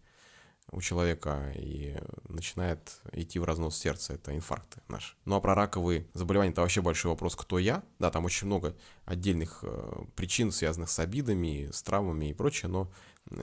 у 0.71 0.81
человека 0.81 1.53
и 1.55 1.97
начинает 2.27 3.01
идти 3.11 3.39
в 3.39 3.43
разнос 3.43 3.77
сердца, 3.77 4.13
это 4.13 4.35
инфаркты 4.35 4.81
наши. 4.87 5.15
Ну 5.25 5.35
а 5.35 5.41
про 5.41 5.53
раковые 5.53 6.07
заболевания 6.13 6.51
это 6.51 6.61
вообще 6.61 6.81
большой 6.81 7.11
вопрос, 7.11 7.35
кто 7.35 7.59
я. 7.59 7.83
Да, 7.99 8.09
там 8.09 8.25
очень 8.25 8.47
много 8.47 8.75
отдельных 9.05 9.59
э, 9.63 10.03
причин, 10.15 10.51
связанных 10.51 10.89
с 10.89 10.99
обидами, 10.99 11.69
с 11.71 11.83
травмами 11.83 12.29
и 12.29 12.33
прочее, 12.33 12.69
но 12.69 12.91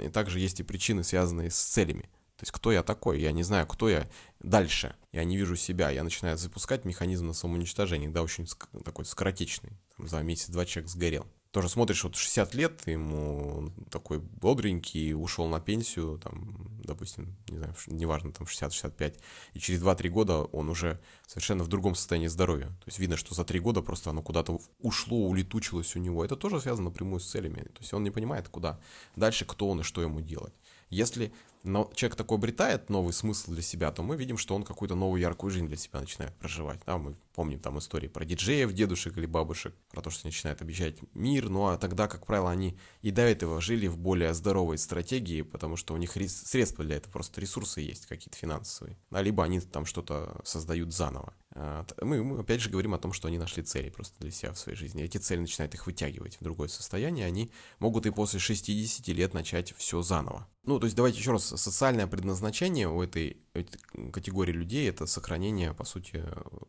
и 0.00 0.08
также 0.08 0.40
есть 0.40 0.60
и 0.60 0.62
причины, 0.62 1.04
связанные 1.04 1.50
с 1.50 1.58
целями. 1.58 2.08
То 2.36 2.44
есть 2.44 2.52
кто 2.52 2.70
я 2.70 2.82
такой, 2.82 3.20
я 3.20 3.32
не 3.32 3.42
знаю, 3.42 3.66
кто 3.66 3.88
я 3.88 4.08
дальше, 4.38 4.94
я 5.12 5.24
не 5.24 5.36
вижу 5.36 5.56
себя, 5.56 5.90
я 5.90 6.04
начинаю 6.04 6.38
запускать 6.38 6.84
механизм 6.84 7.26
на 7.26 7.32
самоуничтожение, 7.32 8.10
да, 8.10 8.22
очень 8.22 8.46
такой 8.84 9.04
скоротечный, 9.04 9.72
там, 9.96 10.06
за 10.06 10.22
месяц-два 10.22 10.64
человек 10.64 10.88
сгорел 10.88 11.26
тоже 11.50 11.68
смотришь, 11.68 12.04
вот 12.04 12.14
60 12.14 12.54
лет, 12.54 12.86
ему 12.86 13.72
такой 13.90 14.18
бодренький, 14.18 15.14
ушел 15.14 15.46
на 15.48 15.60
пенсию, 15.60 16.18
там, 16.18 16.78
допустим, 16.84 17.36
не 17.48 17.58
знаю, 17.58 17.74
неважно, 17.86 18.32
там 18.32 18.46
60-65, 18.46 19.18
и 19.54 19.58
через 19.58 19.82
2-3 19.82 20.08
года 20.08 20.38
он 20.42 20.68
уже 20.68 21.00
совершенно 21.26 21.64
в 21.64 21.68
другом 21.68 21.94
состоянии 21.94 22.26
здоровья. 22.26 22.66
То 22.66 22.84
есть 22.86 22.98
видно, 22.98 23.16
что 23.16 23.34
за 23.34 23.44
3 23.44 23.60
года 23.60 23.82
просто 23.82 24.10
оно 24.10 24.22
куда-то 24.22 24.60
ушло, 24.80 25.16
улетучилось 25.26 25.96
у 25.96 25.98
него. 25.98 26.24
Это 26.24 26.36
тоже 26.36 26.60
связано 26.60 26.90
напрямую 26.90 27.20
с 27.20 27.30
целями. 27.30 27.62
То 27.62 27.80
есть 27.80 27.94
он 27.94 28.04
не 28.04 28.10
понимает, 28.10 28.48
куда 28.48 28.78
дальше, 29.16 29.44
кто 29.44 29.68
он 29.68 29.80
и 29.80 29.84
что 29.84 30.02
ему 30.02 30.20
делать. 30.20 30.54
Если 30.90 31.32
но 31.68 31.90
человек 31.94 32.16
такой 32.16 32.38
обретает 32.38 32.90
новый 32.90 33.12
смысл 33.12 33.52
для 33.52 33.62
себя, 33.62 33.92
то 33.92 34.02
мы 34.02 34.16
видим, 34.16 34.38
что 34.38 34.54
он 34.54 34.64
какую-то 34.64 34.94
новую 34.94 35.20
яркую 35.20 35.50
жизнь 35.50 35.66
для 35.66 35.76
себя 35.76 36.00
начинает 36.00 36.34
проживать. 36.36 36.80
Да, 36.86 36.98
мы 36.98 37.14
помним 37.34 37.60
там 37.60 37.78
истории 37.78 38.08
про 38.08 38.24
диджеев, 38.24 38.72
дедушек 38.72 39.16
или 39.16 39.26
бабушек, 39.26 39.74
про 39.92 40.02
то, 40.02 40.10
что 40.10 40.22
они 40.26 40.30
начинают 40.30 40.60
объезжать 40.62 40.96
мир, 41.14 41.48
ну 41.48 41.66
а 41.66 41.76
тогда, 41.76 42.08
как 42.08 42.26
правило, 42.26 42.50
они 42.50 42.76
и 43.02 43.10
до 43.10 43.22
этого 43.22 43.60
жили 43.60 43.86
в 43.86 43.98
более 43.98 44.34
здоровой 44.34 44.78
стратегии, 44.78 45.42
потому 45.42 45.76
что 45.76 45.94
у 45.94 45.96
них 45.96 46.12
средства 46.12 46.84
для 46.84 46.96
этого, 46.96 47.12
просто 47.12 47.40
ресурсы 47.40 47.80
есть 47.80 48.06
какие-то 48.06 48.36
финансовые, 48.36 48.96
да, 49.10 49.22
либо 49.22 49.44
они 49.44 49.60
там 49.60 49.84
что-то 49.84 50.40
создают 50.44 50.92
заново. 50.92 51.34
А, 51.54 51.84
мы, 52.02 52.22
мы 52.22 52.40
опять 52.40 52.60
же 52.60 52.70
говорим 52.70 52.94
о 52.94 52.98
том, 52.98 53.12
что 53.12 53.28
они 53.28 53.38
нашли 53.38 53.62
цели 53.62 53.90
просто 53.90 54.14
для 54.20 54.30
себя 54.30 54.52
в 54.52 54.58
своей 54.58 54.76
жизни. 54.76 55.02
Эти 55.02 55.18
цели 55.18 55.40
начинают 55.40 55.74
их 55.74 55.86
вытягивать 55.86 56.36
в 56.40 56.44
другое 56.44 56.68
состояние, 56.68 57.26
они 57.26 57.50
могут 57.78 58.06
и 58.06 58.10
после 58.10 58.38
60 58.38 59.08
лет 59.08 59.34
начать 59.34 59.74
все 59.76 60.02
заново. 60.02 60.46
Ну, 60.64 60.78
то 60.78 60.84
есть 60.84 60.96
давайте 60.96 61.18
еще 61.18 61.32
раз, 61.32 61.57
социальное 61.58 62.06
предназначение 62.06 62.88
у 62.88 63.02
этой, 63.02 63.36
этой 63.52 63.78
категории 64.10 64.52
людей 64.52 64.88
это 64.88 65.06
сохранение, 65.06 65.74
по 65.74 65.84
сути, 65.84 66.24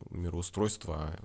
мироустройства 0.09 1.17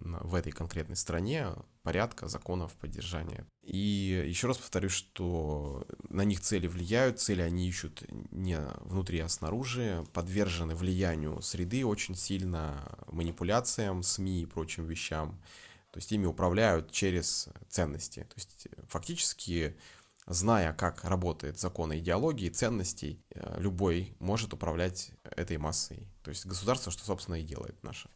в 0.00 0.34
этой 0.34 0.52
конкретной 0.52 0.96
стране, 0.96 1.48
порядка, 1.82 2.28
законов, 2.28 2.72
поддержания. 2.74 3.46
И 3.62 4.24
еще 4.28 4.46
раз 4.46 4.58
повторюсь, 4.58 4.92
что 4.92 5.86
на 6.08 6.22
них 6.22 6.40
цели 6.40 6.66
влияют, 6.66 7.18
цели 7.18 7.40
они 7.40 7.68
ищут 7.68 8.04
не 8.30 8.58
внутри, 8.80 9.18
а 9.20 9.28
снаружи, 9.28 10.04
подвержены 10.12 10.74
влиянию 10.74 11.40
среды 11.42 11.84
очень 11.84 12.14
сильно, 12.14 12.98
манипуляциям, 13.08 14.02
СМИ 14.02 14.42
и 14.42 14.46
прочим 14.46 14.86
вещам. 14.86 15.40
То 15.90 15.98
есть 15.98 16.12
ими 16.12 16.26
управляют 16.26 16.92
через 16.92 17.48
ценности. 17.68 18.20
То 18.20 18.34
есть 18.36 18.68
фактически 18.88 19.76
зная, 20.26 20.72
как 20.72 21.04
работает 21.04 21.58
закон 21.58 21.96
идеологии, 21.96 22.48
ценностей, 22.48 23.20
э, 23.34 23.60
любой 23.60 24.14
может 24.18 24.52
управлять 24.52 25.12
этой 25.24 25.56
массой. 25.58 26.08
То 26.22 26.30
есть 26.30 26.46
государство, 26.46 26.90
что, 26.90 27.04
собственно, 27.04 27.36
и 27.36 27.42
делает 27.42 27.82
наше. 27.82 28.08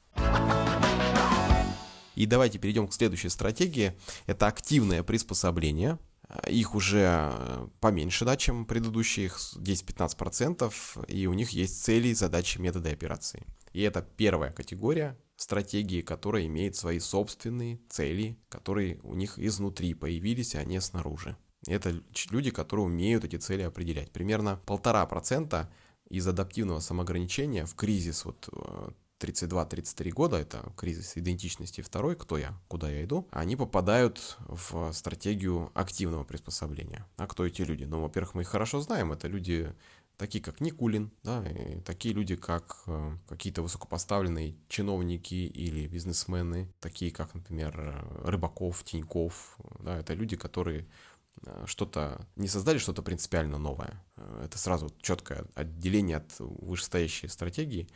И 2.15 2.27
давайте 2.27 2.59
перейдем 2.59 2.89
к 2.89 2.93
следующей 2.93 3.29
стратегии. 3.29 3.95
Это 4.27 4.47
активное 4.47 5.03
приспособление. 5.03 5.99
Их 6.47 6.75
уже 6.75 7.33
э, 7.33 7.69
поменьше, 7.81 8.25
да, 8.25 8.37
чем 8.37 8.65
предыдущие, 8.65 9.27
их 9.27 9.39
10-15%, 9.57 11.07
и 11.09 11.27
у 11.27 11.33
них 11.33 11.51
есть 11.51 11.83
цели, 11.83 12.13
задачи, 12.13 12.59
методы 12.59 12.91
операции. 12.91 13.47
И 13.73 13.83
это 13.83 14.03
первая 14.03 14.53
категория, 14.53 15.19
стратегии, 15.37 16.03
которая 16.03 16.47
имеет 16.47 16.77
свои 16.77 17.01
собственные 17.01 17.81
цели, 17.89 18.39
которые 18.49 19.01
у 19.03 19.15
них 19.15 19.39
изнутри 19.39 19.95
появились, 19.95 20.55
а 20.55 20.65
не 20.65 20.81
снаружи. 20.81 21.37
Это 21.67 22.01
люди, 22.31 22.51
которые 22.51 22.87
умеют 22.87 23.25
эти 23.25 23.37
цели 23.37 23.63
определять. 23.63 24.11
Примерно 24.11 24.61
полтора 24.67 25.05
процента 25.07 25.71
из 26.09 26.27
адаптивного 26.27 26.81
самоограничения 26.81 27.67
в 27.67 27.75
кризис 27.75 28.25
вот 28.25 28.49
32-33 29.21 30.09
э, 30.09 30.11
года, 30.11 30.37
это 30.37 30.73
кризис 30.77 31.17
идентичности 31.17 31.83
второй, 31.83 32.17
кто 32.17 32.39
я, 32.39 32.59
куда 32.69 32.91
я 32.91 33.05
иду, 33.05 33.29
они 33.31 33.57
попадают 33.57 34.37
в 34.49 34.93
стратегию 34.93 35.71
активного 35.75 36.25
приспособления. 36.25 37.07
А 37.17 37.27
кто 37.27 37.47
эти 37.47 37.63
люди? 37.63 37.85
Ну, 37.85 38.01
во-первых, 38.01 38.35
мы 38.35 38.43
их 38.43 38.49
хорошо 38.49 38.81
знаем, 38.81 39.13
это 39.13 39.29
люди 39.29 39.73
такие 40.21 40.45
как 40.45 40.61
Никулин, 40.61 41.11
да, 41.23 41.43
и 41.49 41.81
такие 41.81 42.15
люди, 42.15 42.37
как 42.37 42.83
э, 42.87 43.17
какие-то 43.29 43.63
высокопоставленные 43.63 44.55
чиновники 44.69 45.35
или 45.35 45.87
бизнесмены, 45.87 46.71
такие 46.81 47.11
как, 47.11 47.33
например, 47.33 48.05
Рыбаков, 48.25 48.85
Тиньков, 48.85 49.57
да, 49.79 49.99
это 49.99 50.13
люди, 50.13 50.37
которые 50.37 50.87
что-то, 51.67 52.27
не 52.37 52.49
создали 52.49 52.79
что-то 52.79 53.03
принципиально 53.03 53.59
новое. 53.59 54.03
Э, 54.17 54.43
это 54.45 54.59
сразу 54.59 54.91
четкое 55.01 55.47
отделение 55.55 56.19
от 56.19 56.35
вышестоящей 56.39 57.29
стратегии. 57.29 57.89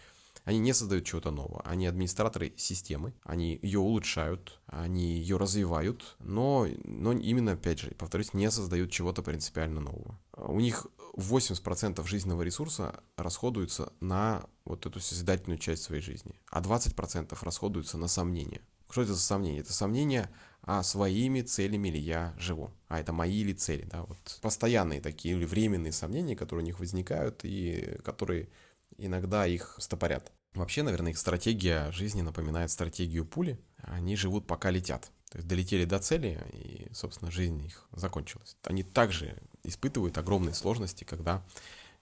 Они 0.44 0.58
не 0.58 0.74
создают 0.74 1.06
чего-то 1.06 1.30
нового. 1.30 1.62
Они 1.64 1.86
администраторы 1.86 2.52
системы, 2.56 3.14
они 3.22 3.58
ее 3.62 3.78
улучшают, 3.78 4.60
они 4.66 5.16
ее 5.16 5.36
развивают, 5.36 6.16
но, 6.18 6.66
но 6.84 7.12
именно, 7.12 7.52
опять 7.52 7.80
же, 7.80 7.92
повторюсь, 7.92 8.34
не 8.34 8.50
создают 8.50 8.90
чего-то 8.90 9.22
принципиально 9.22 9.80
нового. 9.80 10.18
У 10.36 10.60
них 10.60 10.86
80% 11.16 12.06
жизненного 12.06 12.42
ресурса 12.42 13.02
расходуется 13.16 13.92
на 14.00 14.44
вот 14.64 14.84
эту 14.84 15.00
созидательную 15.00 15.58
часть 15.58 15.84
своей 15.84 16.02
жизни, 16.02 16.34
а 16.50 16.60
20% 16.60 17.38
расходуется 17.40 17.96
на 17.96 18.08
сомнения. 18.08 18.60
Что 18.90 19.02
это 19.02 19.14
за 19.14 19.20
сомнения? 19.20 19.60
Это 19.60 19.72
сомнения 19.72 20.30
а 20.66 20.82
своими 20.82 21.42
целями 21.42 21.88
ли 21.88 22.00
я 22.00 22.34
живу, 22.38 22.70
а 22.88 22.98
это 22.98 23.12
мои 23.12 23.42
ли 23.42 23.52
цели, 23.54 23.84
да, 23.84 24.02
вот 24.04 24.38
постоянные 24.40 25.00
такие 25.00 25.36
или 25.36 25.44
временные 25.44 25.92
сомнения, 25.92 26.36
которые 26.36 26.64
у 26.64 26.66
них 26.66 26.80
возникают 26.80 27.44
и 27.44 27.98
которые 28.02 28.48
иногда 28.96 29.46
их 29.46 29.76
стопорят. 29.78 30.32
Вообще, 30.54 30.82
наверное, 30.82 31.12
их 31.12 31.18
стратегия 31.18 31.90
жизни 31.92 32.22
напоминает 32.22 32.70
стратегию 32.70 33.26
пули. 33.26 33.58
Они 33.78 34.16
живут 34.16 34.46
пока 34.46 34.70
летят. 34.70 35.10
То 35.30 35.38
есть 35.38 35.48
долетели 35.48 35.84
до 35.84 35.98
цели, 35.98 36.40
и, 36.52 36.88
собственно, 36.94 37.30
жизнь 37.30 37.60
их 37.64 37.88
закончилась. 37.90 38.56
Они 38.62 38.84
также 38.84 39.36
испытывают 39.64 40.16
огромные 40.16 40.54
сложности, 40.54 41.02
когда 41.02 41.44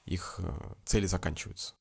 их 0.04 0.38
э, 0.38 0.52
цели 0.84 1.06
заканчиваются. 1.06 1.74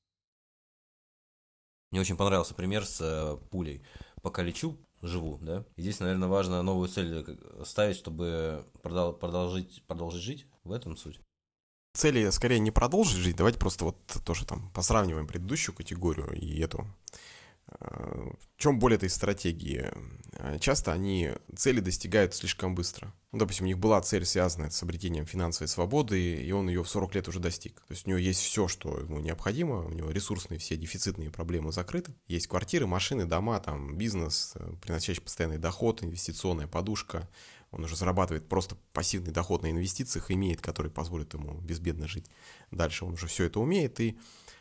Мне 1.92 2.00
очень 2.00 2.16
понравился 2.16 2.54
пример 2.54 2.86
с 2.86 3.02
э, 3.02 3.38
пулей. 3.50 3.84
Пока 4.22 4.42
лечу, 4.44 4.78
живу, 5.02 5.38
да. 5.42 5.66
И 5.76 5.82
здесь, 5.82 6.00
наверное, 6.00 6.28
важно 6.28 6.62
новую 6.62 6.88
цель 6.88 7.26
ставить, 7.66 7.98
чтобы 7.98 8.66
продол- 8.84 9.14
продолжить, 9.14 9.84
продолжить 9.88 10.22
жить. 10.22 10.48
В 10.64 10.72
этом 10.72 10.96
суть. 10.96 11.20
Цели 11.94 12.30
скорее 12.30 12.60
не 12.60 12.72
продолжить 12.72 13.18
жить, 13.18 13.36
давайте 13.36 13.60
просто 13.60 13.84
вот 13.84 13.98
тоже 14.26 14.46
там 14.46 14.70
посравниваем 14.72 15.28
предыдущую 15.28 15.76
категорию 15.76 16.32
и 16.32 16.60
эту 16.60 16.86
в 17.80 18.58
чем 18.58 18.80
боль 18.80 18.96
этой 18.96 19.10
стратегии? 19.10 19.90
Часто 20.60 20.92
они 20.92 21.32
цели 21.56 21.80
достигают 21.80 22.34
слишком 22.34 22.76
быстро. 22.76 23.14
Ну, 23.32 23.40
допустим, 23.40 23.66
у 23.66 23.68
них 23.68 23.80
была 23.80 24.02
цель, 24.02 24.26
связанная 24.26 24.70
с 24.70 24.84
обретением 24.84 25.26
финансовой 25.26 25.68
свободы, 25.68 26.36
и 26.36 26.52
он 26.52 26.68
ее 26.68 26.84
в 26.84 26.90
40 26.90 27.16
лет 27.16 27.28
уже 27.28 27.40
достиг. 27.40 27.80
То 27.88 27.94
есть 27.94 28.06
у 28.06 28.10
него 28.10 28.20
есть 28.20 28.42
все, 28.42 28.68
что 28.68 29.00
ему 29.00 29.20
необходимо, 29.20 29.86
у 29.86 29.90
него 29.90 30.10
ресурсные 30.10 30.60
все 30.60 30.76
дефицитные 30.76 31.32
проблемы 31.32 31.72
закрыты. 31.72 32.14
Есть 32.28 32.48
квартиры, 32.48 32.88
машины, 32.88 33.26
дома, 33.26 33.60
там 33.60 33.98
бизнес, 33.98 34.54
э, 34.56 34.74
приносящий 34.82 35.22
постоянный 35.22 35.60
доход, 35.60 36.04
инвестиционная 36.04 36.68
подушка. 36.68 37.30
Он 37.72 37.86
уже 37.86 37.96
зарабатывает 37.96 38.50
просто 38.50 38.76
пассивный 38.92 39.32
доход 39.32 39.62
на 39.62 39.72
инвестициях, 39.72 40.30
имеет, 40.30 40.60
который 40.60 40.92
позволит 40.92 41.34
ему 41.34 41.54
безбедно 41.62 42.08
жить. 42.08 42.26
Дальше 42.70 43.06
он 43.06 43.14
уже 43.14 43.28
все 43.28 43.46
это 43.46 43.62
умеет, 43.62 44.00
и 44.02 44.20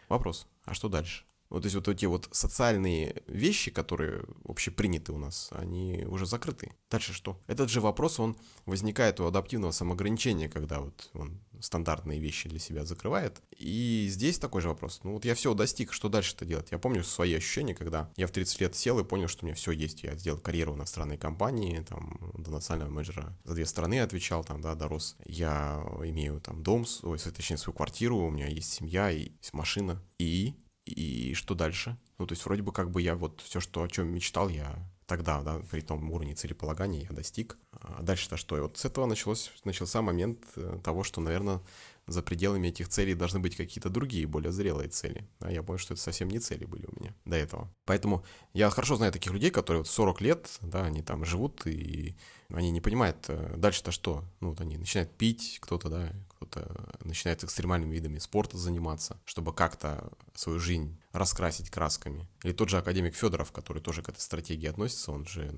вопрос, 0.08 0.46
а 0.64 0.74
что 0.74 0.88
дальше? 0.88 1.24
Вот, 1.50 1.62
то 1.62 1.66
есть 1.66 1.74
вот 1.74 1.88
эти 1.88 2.06
вот 2.06 2.28
социальные 2.30 3.22
вещи, 3.26 3.70
которые 3.70 4.22
общеприняты 4.44 5.12
у 5.12 5.18
нас, 5.18 5.48
они 5.50 6.04
уже 6.06 6.24
закрыты. 6.24 6.72
Дальше 6.88 7.12
что? 7.12 7.40
Этот 7.48 7.70
же 7.70 7.80
вопрос, 7.80 8.20
он 8.20 8.36
возникает 8.66 9.20
у 9.20 9.26
адаптивного 9.26 9.72
самоограничения, 9.72 10.48
когда 10.48 10.80
вот 10.80 11.10
он 11.12 11.40
стандартные 11.60 12.20
вещи 12.20 12.48
для 12.48 12.58
себя 12.58 12.84
закрывает. 12.84 13.42
И 13.56 14.06
здесь 14.08 14.38
такой 14.38 14.62
же 14.62 14.68
вопрос. 14.68 15.00
Ну 15.02 15.12
вот 15.12 15.24
я 15.24 15.34
все 15.34 15.52
достиг, 15.54 15.92
что 15.92 16.08
дальше-то 16.08 16.44
делать? 16.44 16.68
Я 16.70 16.78
помню 16.78 17.04
свои 17.04 17.34
ощущения, 17.34 17.74
когда 17.74 18.10
я 18.16 18.26
в 18.26 18.30
30 18.30 18.60
лет 18.60 18.76
сел 18.76 18.98
и 18.98 19.04
понял, 19.04 19.28
что 19.28 19.44
у 19.44 19.46
меня 19.46 19.54
все 19.54 19.72
есть. 19.72 20.02
Я 20.02 20.16
сделал 20.16 20.38
карьеру 20.38 20.72
в 20.72 20.76
иностранной 20.76 21.18
компании, 21.18 21.80
там, 21.80 22.18
до 22.38 22.50
национального 22.50 22.94
менеджера 22.94 23.36
за 23.44 23.54
две 23.54 23.66
страны 23.66 24.00
отвечал, 24.00 24.44
там, 24.44 24.60
да, 24.60 24.74
дорос. 24.74 25.16
Я 25.26 25.84
имею 26.04 26.40
там 26.40 26.62
дом, 26.62 26.86
ой, 27.02 27.18
точнее, 27.18 27.58
свою 27.58 27.76
квартиру, 27.76 28.16
у 28.16 28.30
меня 28.30 28.46
есть 28.46 28.72
семья, 28.72 29.10
и 29.10 29.32
есть 29.40 29.52
машина. 29.52 30.02
И 30.18 30.54
и 30.94 31.34
что 31.34 31.54
дальше? 31.54 31.96
Ну, 32.18 32.26
то 32.26 32.32
есть 32.32 32.44
вроде 32.44 32.62
бы 32.62 32.72
как 32.72 32.90
бы 32.90 33.02
я 33.02 33.14
вот 33.14 33.40
все, 33.40 33.60
что, 33.60 33.82
о 33.82 33.88
чем 33.88 34.08
мечтал, 34.08 34.48
я 34.48 34.76
тогда, 35.06 35.42
да, 35.42 35.60
при 35.70 35.80
том 35.80 36.10
уровне 36.10 36.34
целеполагания 36.34 37.02
я 37.02 37.10
достиг. 37.10 37.58
А 37.80 38.02
дальше-то 38.02 38.36
что? 38.36 38.56
И 38.56 38.60
вот 38.60 38.76
с 38.76 38.84
этого 38.84 39.06
началось, 39.06 39.50
начался 39.64 40.02
момент 40.02 40.38
э, 40.56 40.78
того, 40.82 41.02
что, 41.02 41.20
наверное, 41.20 41.60
за 42.06 42.22
пределами 42.22 42.68
этих 42.68 42.88
целей 42.88 43.14
должны 43.14 43.40
быть 43.40 43.56
какие-то 43.56 43.88
другие, 43.88 44.26
более 44.26 44.52
зрелые 44.52 44.88
цели. 44.88 45.26
А 45.38 45.50
я 45.50 45.62
понял, 45.62 45.78
что 45.78 45.94
это 45.94 46.02
совсем 46.02 46.28
не 46.28 46.40
цели 46.40 46.64
были 46.64 46.86
у 46.86 47.00
меня 47.00 47.14
до 47.24 47.36
этого. 47.36 47.72
Поэтому 47.84 48.24
я 48.52 48.68
хорошо 48.70 48.96
знаю 48.96 49.12
таких 49.12 49.32
людей, 49.32 49.50
которые 49.50 49.80
вот 49.80 49.88
40 49.88 50.20
лет, 50.20 50.58
да, 50.60 50.84
они 50.84 51.02
там 51.02 51.24
живут, 51.24 51.66
и 51.66 52.16
они 52.48 52.70
не 52.70 52.80
понимают, 52.80 53.24
э, 53.28 53.54
дальше-то 53.56 53.92
что? 53.92 54.24
Ну, 54.40 54.50
вот 54.50 54.60
они 54.60 54.76
начинают 54.76 55.10
пить, 55.12 55.58
кто-то, 55.60 55.88
да, 55.88 56.10
кто-то 56.36 56.98
начинает 57.04 57.44
экстремальными 57.44 57.94
видами 57.94 58.18
спорта 58.18 58.56
заниматься, 58.56 59.20
чтобы 59.24 59.52
как-то 59.52 60.10
свою 60.34 60.58
жизнь 60.58 60.98
раскрасить 61.12 61.70
красками. 61.70 62.26
Или 62.42 62.52
тот 62.52 62.70
же 62.70 62.78
академик 62.78 63.14
Федоров, 63.14 63.52
который 63.52 63.82
тоже 63.82 64.02
к 64.02 64.08
этой 64.08 64.20
стратегии 64.20 64.66
относится, 64.66 65.12
он 65.12 65.26
же 65.26 65.54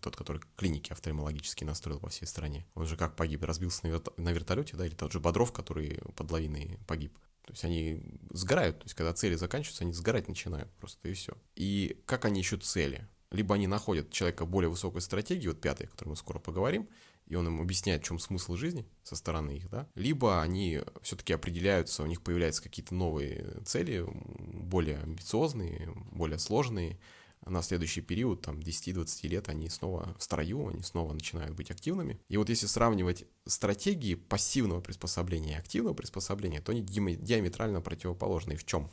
тот, 0.00 0.16
который 0.16 0.42
клиники 0.56 0.92
офтальмологические 0.92 1.61
настроил 1.64 2.00
по 2.00 2.08
всей 2.08 2.26
стране. 2.26 2.66
Он 2.74 2.86
же 2.86 2.96
как 2.96 3.16
погиб, 3.16 3.44
разбился 3.44 3.86
на, 4.16 4.30
вертолете, 4.30 4.76
да, 4.76 4.86
или 4.86 4.94
тот 4.94 5.12
же 5.12 5.20
Бодров, 5.20 5.52
который 5.52 6.00
под 6.16 6.30
лавиной 6.30 6.78
погиб. 6.86 7.16
То 7.44 7.52
есть 7.52 7.64
они 7.64 8.00
сгорают, 8.30 8.78
то 8.78 8.84
есть 8.84 8.94
когда 8.94 9.12
цели 9.12 9.34
заканчиваются, 9.34 9.84
они 9.84 9.92
сгорать 9.92 10.28
начинают 10.28 10.70
просто 10.74 11.08
и 11.08 11.12
все. 11.12 11.32
И 11.56 12.00
как 12.06 12.24
они 12.24 12.40
ищут 12.40 12.64
цели? 12.64 13.08
Либо 13.30 13.54
они 13.54 13.66
находят 13.66 14.10
человека 14.10 14.44
более 14.46 14.68
высокой 14.68 15.00
стратегии, 15.00 15.48
вот 15.48 15.60
пятая, 15.60 15.88
о 15.88 15.90
которой 15.90 16.10
мы 16.10 16.16
скоро 16.16 16.38
поговорим, 16.38 16.88
и 17.26 17.34
он 17.34 17.46
им 17.46 17.60
объясняет, 17.60 18.02
в 18.02 18.06
чем 18.06 18.18
смысл 18.18 18.56
жизни 18.56 18.86
со 19.02 19.16
стороны 19.16 19.52
их, 19.52 19.70
да, 19.70 19.88
либо 19.94 20.42
они 20.42 20.82
все-таки 21.02 21.32
определяются, 21.32 22.02
у 22.02 22.06
них 22.06 22.22
появляются 22.22 22.62
какие-то 22.62 22.94
новые 22.94 23.62
цели, 23.64 24.04
более 24.06 24.98
амбициозные, 24.98 25.92
более 26.10 26.38
сложные, 26.38 26.98
на 27.44 27.62
следующий 27.62 28.00
период, 28.00 28.42
там, 28.42 28.58
10-20 28.58 29.28
лет, 29.28 29.48
они 29.48 29.68
снова 29.68 30.14
в 30.18 30.22
строю, 30.22 30.68
они 30.68 30.82
снова 30.82 31.12
начинают 31.12 31.54
быть 31.54 31.70
активными. 31.70 32.20
И 32.28 32.36
вот 32.36 32.48
если 32.48 32.66
сравнивать 32.66 33.24
стратегии 33.46 34.14
пассивного 34.14 34.80
приспособления 34.80 35.52
и 35.52 35.58
активного 35.58 35.94
приспособления, 35.94 36.60
то 36.60 36.72
они 36.72 36.82
диаметрально 36.82 37.80
противоположны. 37.80 38.52
И 38.52 38.56
в 38.56 38.64
чем? 38.64 38.90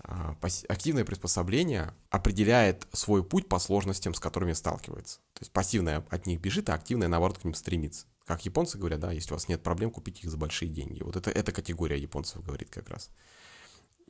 А, 0.00 0.36
активное 0.68 1.04
приспособление 1.04 1.94
определяет 2.10 2.86
свой 2.92 3.24
путь 3.24 3.48
по 3.48 3.58
сложностям, 3.58 4.14
с 4.14 4.20
которыми 4.20 4.52
сталкивается. 4.52 5.18
То 5.32 5.40
есть 5.40 5.52
пассивное 5.52 6.04
от 6.10 6.26
них 6.26 6.40
бежит, 6.40 6.68
а 6.68 6.74
активное, 6.74 7.08
наоборот, 7.08 7.38
к 7.38 7.44
ним 7.44 7.54
стремится. 7.54 8.06
Как 8.26 8.44
японцы 8.44 8.76
говорят, 8.76 9.00
да, 9.00 9.12
если 9.12 9.32
у 9.32 9.36
вас 9.36 9.48
нет 9.48 9.62
проблем, 9.62 9.90
купить 9.90 10.22
их 10.24 10.30
за 10.30 10.36
большие 10.36 10.68
деньги. 10.68 11.02
Вот 11.02 11.16
это, 11.16 11.30
эта 11.30 11.52
категория 11.52 11.98
японцев 11.98 12.44
говорит 12.44 12.70
как 12.70 12.88
раз. 12.88 13.10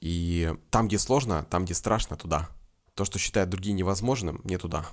И 0.01 0.53
там, 0.71 0.89
где 0.89 0.99
сложно, 0.99 1.47
там, 1.49 1.65
где 1.65 1.75
страшно, 1.75 2.17
туда. 2.17 2.51
То, 2.97 3.05
что 3.05 3.19
считают 3.19 3.51
другие 3.51 3.75
невозможным, 3.75 4.41
не 4.43 4.57
туда. 4.57 4.89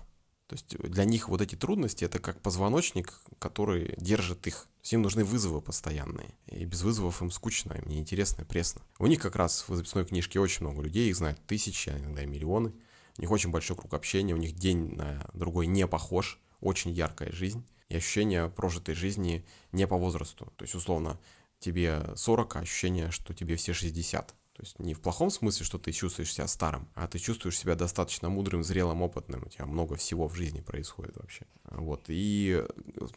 То 0.48 0.56
есть 0.56 0.78
для 0.78 1.06
них 1.06 1.30
вот 1.30 1.42
эти 1.42 1.56
трудности 1.56 2.04
это 2.04 2.20
как 2.20 2.42
позвоночник, 2.42 3.14
который 3.40 3.96
держит 3.98 4.46
их. 4.46 4.68
Им 4.92 5.02
нужны 5.02 5.24
вызовы 5.24 5.62
постоянные. 5.62 6.36
И 6.48 6.66
без 6.66 6.82
вызовов 6.82 7.22
им 7.22 7.32
скучно, 7.32 7.74
им 7.74 7.88
неинтересно, 7.88 8.44
пресно. 8.44 8.82
У 9.00 9.08
них 9.08 9.22
как 9.22 9.38
раз 9.38 9.64
в 9.70 9.74
записной 9.74 10.06
книжке 10.06 10.42
очень 10.42 10.66
много 10.66 10.82
людей, 10.82 11.10
их 11.10 11.16
знают 11.16 11.40
тысячи, 11.48 11.90
а 11.90 11.98
иногда 11.98 12.24
и 12.24 12.28
миллионы. 12.28 12.74
У 13.18 13.22
них 13.22 13.32
очень 13.32 13.52
большой 13.52 13.78
круг 13.78 13.94
общения, 13.94 14.34
у 14.34 14.38
них 14.38 14.54
день 14.54 14.96
на 14.96 15.26
другой 15.34 15.68
не 15.68 15.88
похож, 15.88 16.42
очень 16.60 16.92
яркая 16.92 17.32
жизнь. 17.32 17.66
И 17.88 17.96
ощущение 17.96 18.50
прожитой 18.50 18.96
жизни 18.96 19.46
не 19.72 19.88
по 19.88 19.96
возрасту. 19.96 20.52
То 20.58 20.66
есть, 20.66 20.76
условно, 20.76 21.22
тебе 21.60 22.04
40, 22.18 22.56
а 22.58 22.60
ощущение, 22.60 23.12
что 23.12 23.34
тебе 23.34 23.56
все 23.56 23.72
60. 23.72 24.36
То 24.54 24.62
есть 24.62 24.78
не 24.80 24.94
в 24.94 25.02
плохом 25.02 25.32
смысле, 25.32 25.66
что 25.66 25.80
ты 25.80 25.92
чувствуешь 25.92 26.32
себя 26.32 26.48
старым, 26.48 26.88
а 26.94 27.08
ты 27.08 27.18
чувствуешь 27.18 27.58
себя 27.58 27.74
достаточно 27.76 28.30
мудрым, 28.30 28.64
зрелым, 28.64 29.02
опытным. 29.02 29.44
У 29.46 29.50
тебя 29.50 29.66
много 29.66 29.96
всего 29.96 30.28
в 30.28 30.36
жизни 30.36 30.62
происходит 30.62 31.18
вообще. 31.18 31.46
Вот. 31.72 32.04
И 32.08 32.64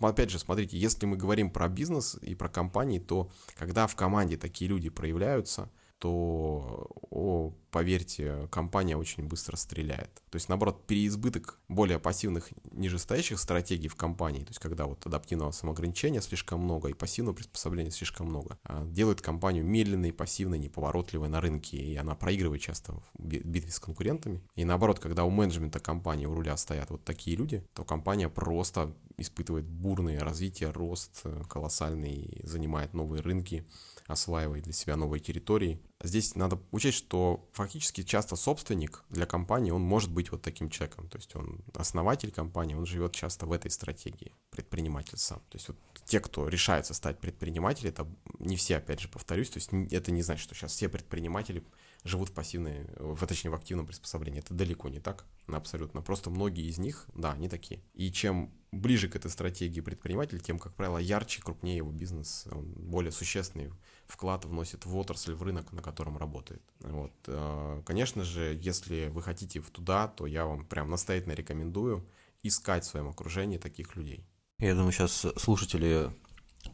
опять 0.00 0.30
же, 0.30 0.38
смотрите, 0.38 0.78
если 0.78 1.04
мы 1.04 1.18
говорим 1.18 1.50
про 1.50 1.68
бизнес 1.68 2.16
и 2.22 2.34
про 2.34 2.48
компании, 2.48 3.00
то 3.00 3.30
когда 3.54 3.86
в 3.86 3.94
команде 3.94 4.38
такие 4.38 4.70
люди 4.70 4.88
проявляются, 4.88 5.70
то, 5.98 6.90
о, 7.10 7.52
поверьте, 7.70 8.48
компания 8.50 8.96
очень 8.96 9.26
быстро 9.26 9.56
стреляет. 9.56 10.10
То 10.30 10.36
есть, 10.36 10.48
наоборот, 10.48 10.86
переизбыток 10.86 11.58
более 11.68 11.98
пассивных, 11.98 12.50
нижестоящих 12.72 13.38
стратегий 13.38 13.88
в 13.88 13.96
компании, 13.96 14.40
то 14.40 14.50
есть, 14.50 14.58
когда 14.58 14.86
вот 14.86 15.06
адаптивного 15.06 15.52
самоограничения 15.52 16.20
слишком 16.20 16.60
много 16.60 16.88
и 16.88 16.92
пассивного 16.92 17.34
приспособления 17.34 17.90
слишком 17.90 18.26
много, 18.26 18.58
а, 18.64 18.84
делает 18.84 19.22
компанию 19.22 19.64
медленной, 19.64 20.12
пассивной, 20.12 20.58
неповоротливой 20.58 21.28
на 21.28 21.40
рынке, 21.40 21.78
и 21.78 21.96
она 21.96 22.14
проигрывает 22.14 22.60
часто 22.60 22.92
в 22.92 23.02
битве 23.24 23.70
с 23.70 23.78
конкурентами. 23.78 24.42
И 24.54 24.64
наоборот, 24.64 24.98
когда 24.98 25.24
у 25.24 25.30
менеджмента 25.30 25.80
компании, 25.80 26.26
у 26.26 26.34
руля 26.34 26.56
стоят 26.56 26.90
вот 26.90 27.04
такие 27.04 27.36
люди, 27.36 27.64
то 27.72 27.84
компания 27.84 28.28
просто 28.28 28.94
испытывает 29.16 29.66
бурное 29.66 30.20
развитие, 30.20 30.70
рост 30.70 31.20
э, 31.24 31.42
колоссальный, 31.48 32.40
занимает 32.44 32.92
новые 32.92 33.22
рынки, 33.22 33.64
осваивает 34.06 34.64
для 34.64 34.72
себя 34.72 34.96
новые 34.96 35.20
территории. 35.20 35.80
Здесь 36.02 36.34
надо 36.34 36.60
учесть, 36.70 36.98
что 36.98 37.48
фактически 37.52 38.02
часто 38.02 38.36
собственник 38.36 39.04
для 39.08 39.26
компании, 39.26 39.70
он 39.70 39.82
может 39.82 40.10
быть 40.10 40.30
вот 40.30 40.42
таким 40.42 40.70
человеком. 40.70 41.08
То 41.08 41.18
есть 41.18 41.34
он 41.34 41.60
основатель 41.74 42.30
компании, 42.30 42.74
он 42.74 42.86
живет 42.86 43.12
часто 43.12 43.46
в 43.46 43.52
этой 43.52 43.70
стратегии, 43.70 44.32
предприниматель 44.50 45.18
сам. 45.18 45.38
То 45.48 45.56
есть 45.56 45.68
вот 45.68 45.76
те, 46.04 46.20
кто 46.20 46.48
решается 46.48 46.94
стать 46.94 47.18
предпринимателем, 47.18 47.90
это 47.90 48.06
не 48.38 48.56
все, 48.56 48.76
опять 48.76 49.00
же, 49.00 49.08
повторюсь, 49.08 49.50
то 49.50 49.58
есть 49.58 49.70
это 49.92 50.12
не 50.12 50.22
значит, 50.22 50.44
что 50.44 50.54
сейчас 50.54 50.72
все 50.72 50.88
предприниматели 50.88 51.64
живут 52.06 52.30
в 52.30 52.32
пассивной, 52.32 52.86
в, 52.96 53.26
точнее, 53.26 53.50
в 53.50 53.54
активном 53.54 53.86
приспособлении. 53.86 54.40
Это 54.40 54.54
далеко 54.54 54.88
не 54.88 55.00
так, 55.00 55.24
абсолютно. 55.46 56.02
Просто 56.02 56.30
многие 56.30 56.68
из 56.68 56.78
них, 56.78 57.06
да, 57.14 57.32
они 57.32 57.48
такие. 57.48 57.80
И 57.94 58.10
чем 58.10 58.52
ближе 58.72 59.08
к 59.08 59.16
этой 59.16 59.30
стратегии 59.30 59.80
предприниматель, 59.80 60.40
тем, 60.40 60.58
как 60.58 60.74
правило, 60.74 60.98
ярче, 60.98 61.42
крупнее 61.42 61.78
его 61.78 61.90
бизнес, 61.90 62.46
он 62.50 62.72
более 62.72 63.12
существенный 63.12 63.72
вклад 64.06 64.44
вносит 64.44 64.86
в 64.86 64.96
отрасль, 64.96 65.34
в 65.34 65.42
рынок, 65.42 65.72
на 65.72 65.82
котором 65.82 66.16
работает. 66.16 66.62
Вот. 66.80 67.12
Э, 67.26 67.82
конечно 67.84 68.24
же, 68.24 68.58
если 68.60 69.08
вы 69.08 69.22
хотите 69.22 69.60
туда, 69.60 70.08
то 70.08 70.26
я 70.26 70.46
вам 70.46 70.64
прям 70.64 70.90
настоятельно 70.90 71.32
рекомендую 71.32 72.06
искать 72.42 72.84
в 72.84 72.88
своем 72.88 73.08
окружении 73.08 73.58
таких 73.58 73.96
людей. 73.96 74.24
Я 74.58 74.74
думаю, 74.74 74.92
сейчас 74.92 75.26
слушатели 75.36 76.10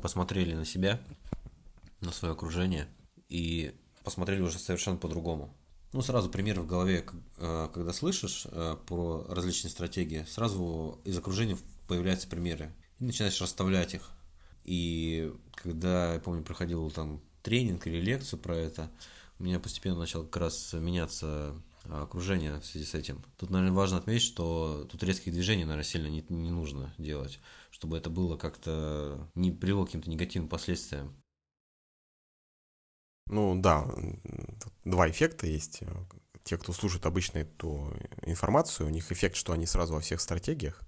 посмотрели 0.01 0.55
на 0.55 0.64
себя, 0.64 1.01
на 2.01 2.12
свое 2.12 2.33
окружение 2.35 2.88
и 3.29 3.75
посмотрели 4.05 4.41
уже 4.41 4.59
совершенно 4.59 4.97
по-другому. 4.97 5.55
Ну, 5.93 6.01
сразу 6.01 6.31
пример 6.31 6.61
в 6.61 6.67
голове, 6.67 7.05
э, 7.37 7.69
когда 7.73 7.93
слышишь 7.93 8.47
э, 8.51 8.77
про 8.87 9.27
различные 9.29 9.71
стратегии, 9.71 10.25
сразу 10.29 11.01
из 11.05 11.19
окружения 11.19 11.59
появляются 11.87 12.29
примеры. 12.29 12.73
И 12.99 13.05
начинаешь 13.05 13.41
расставлять 13.41 13.95
их. 13.95 14.11
И 14.65 15.33
когда, 15.55 16.15
я 16.15 16.21
помню, 16.21 16.45
проходил 16.45 16.91
там 16.91 17.21
тренинг 17.43 17.87
или 17.87 18.01
лекцию 18.01 18.38
про 18.38 18.57
это, 18.57 18.91
у 19.38 19.45
меня 19.45 19.59
постепенно 19.61 19.99
начало 19.99 20.25
как 20.25 20.37
раз 20.37 20.73
меняться 20.73 21.55
а, 21.85 22.03
окружение 22.03 22.61
в 22.61 22.65
связи 22.65 22.87
с 22.87 22.95
этим. 22.95 23.23
Тут, 23.37 23.51
наверное, 23.51 23.75
важно 23.75 23.99
отметить, 23.99 24.27
что 24.27 24.87
тут 24.91 25.03
резких 25.03 25.33
движений, 25.33 25.65
наверное, 25.65 25.85
сильно 25.85 26.07
не, 26.07 26.25
не 26.29 26.51
нужно 26.51 26.95
делать, 26.97 27.41
чтобы 27.71 27.97
это 27.97 28.09
было 28.09 28.37
как-то 28.37 29.29
не 29.35 29.51
привело 29.51 29.85
к 29.85 29.88
каким-то 29.88 30.11
негативным 30.11 30.49
последствиям. 30.49 31.15
Ну 33.27 33.61
да, 33.61 33.87
два 34.85 35.09
эффекта 35.09 35.47
есть. 35.47 35.83
Те, 36.45 36.59
кто 36.59 36.73
слушает 36.73 37.07
обычно 37.07 37.39
эту 37.39 37.93
информацию, 38.23 38.87
у 38.87 38.91
них 38.91 39.13
эффект, 39.13 39.37
что 39.37 39.53
они 39.53 39.67
сразу 39.67 39.95
во 39.95 40.01
всех 40.01 40.21
стратегиях. 40.21 40.83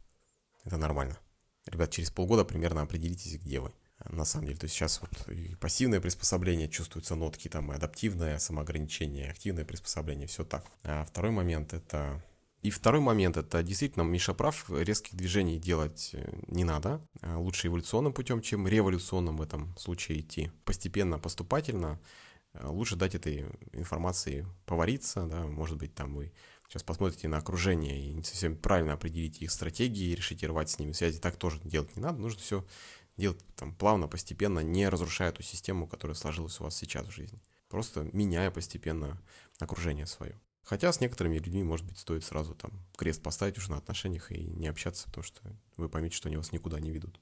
Это 0.64 0.76
нормально. 0.76 1.18
Ребят, 1.66 1.90
через 1.90 2.10
полгода 2.10 2.44
примерно 2.44 2.82
определитесь, 2.82 3.40
где 3.40 3.60
вы. 3.60 3.72
На 4.10 4.24
самом 4.24 4.46
деле, 4.46 4.58
то 4.58 4.64
есть 4.64 4.74
сейчас 4.74 5.00
вот 5.00 5.28
и 5.28 5.54
пассивное 5.54 6.00
приспособление 6.00 6.68
чувствуются 6.68 7.14
нотки, 7.14 7.48
там 7.48 7.72
и 7.72 7.76
адаптивное 7.76 8.38
самоограничение, 8.38 9.30
активное 9.30 9.64
приспособление, 9.64 10.26
все 10.26 10.44
так. 10.44 10.66
А 10.82 11.04
второй 11.04 11.30
момент 11.30 11.72
это 11.72 12.22
и 12.64 12.70
второй 12.70 13.02
момент, 13.02 13.36
это 13.36 13.62
действительно, 13.62 14.04
Миша 14.04 14.32
прав, 14.32 14.70
резких 14.70 15.14
движений 15.14 15.58
делать 15.58 16.10
э, 16.14 16.32
не 16.48 16.64
надо. 16.64 17.06
А 17.20 17.36
лучше 17.36 17.68
эволюционным 17.68 18.14
путем, 18.14 18.40
чем 18.40 18.66
революционным 18.66 19.36
в 19.36 19.42
этом 19.42 19.76
случае 19.76 20.20
идти. 20.20 20.50
Постепенно, 20.64 21.18
поступательно. 21.18 22.00
Э, 22.54 22.66
лучше 22.66 22.96
дать 22.96 23.14
этой 23.14 23.44
информации 23.74 24.46
повариться, 24.64 25.26
да, 25.26 25.42
может 25.46 25.76
быть, 25.76 25.94
там 25.94 26.14
вы 26.14 26.32
сейчас 26.66 26.82
посмотрите 26.82 27.28
на 27.28 27.36
окружение 27.36 28.00
и 28.00 28.14
не 28.14 28.24
совсем 28.24 28.56
правильно 28.56 28.94
определите 28.94 29.44
их 29.44 29.50
стратегии 29.50 30.14
решите 30.14 30.46
рвать 30.46 30.70
с 30.70 30.78
ними 30.78 30.92
связи. 30.92 31.20
Так 31.20 31.36
тоже 31.36 31.60
делать 31.64 31.94
не 31.96 32.02
надо, 32.02 32.18
нужно 32.18 32.40
все 32.40 32.64
делать 33.18 33.44
там 33.56 33.74
плавно, 33.74 34.08
постепенно, 34.08 34.60
не 34.60 34.88
разрушая 34.88 35.32
ту 35.32 35.42
систему, 35.42 35.86
которая 35.86 36.14
сложилась 36.14 36.58
у 36.60 36.64
вас 36.64 36.74
сейчас 36.74 37.06
в 37.08 37.12
жизни. 37.12 37.42
Просто 37.68 38.08
меняя 38.14 38.50
постепенно 38.50 39.20
окружение 39.58 40.06
свое. 40.06 40.40
Хотя 40.64 40.92
с 40.92 41.00
некоторыми 41.00 41.36
людьми, 41.36 41.62
может 41.62 41.86
быть, 41.86 41.98
стоит 41.98 42.24
сразу 42.24 42.54
там 42.54 42.72
крест 42.96 43.22
поставить 43.22 43.58
уже 43.58 43.70
на 43.70 43.76
отношениях 43.76 44.32
и 44.32 44.44
не 44.44 44.66
общаться, 44.66 45.06
потому 45.06 45.24
что 45.24 45.40
вы 45.76 45.88
поймете, 45.88 46.16
что 46.16 46.28
они 46.28 46.36
вас 46.36 46.52
никуда 46.52 46.80
не 46.80 46.90
ведут. 46.90 47.20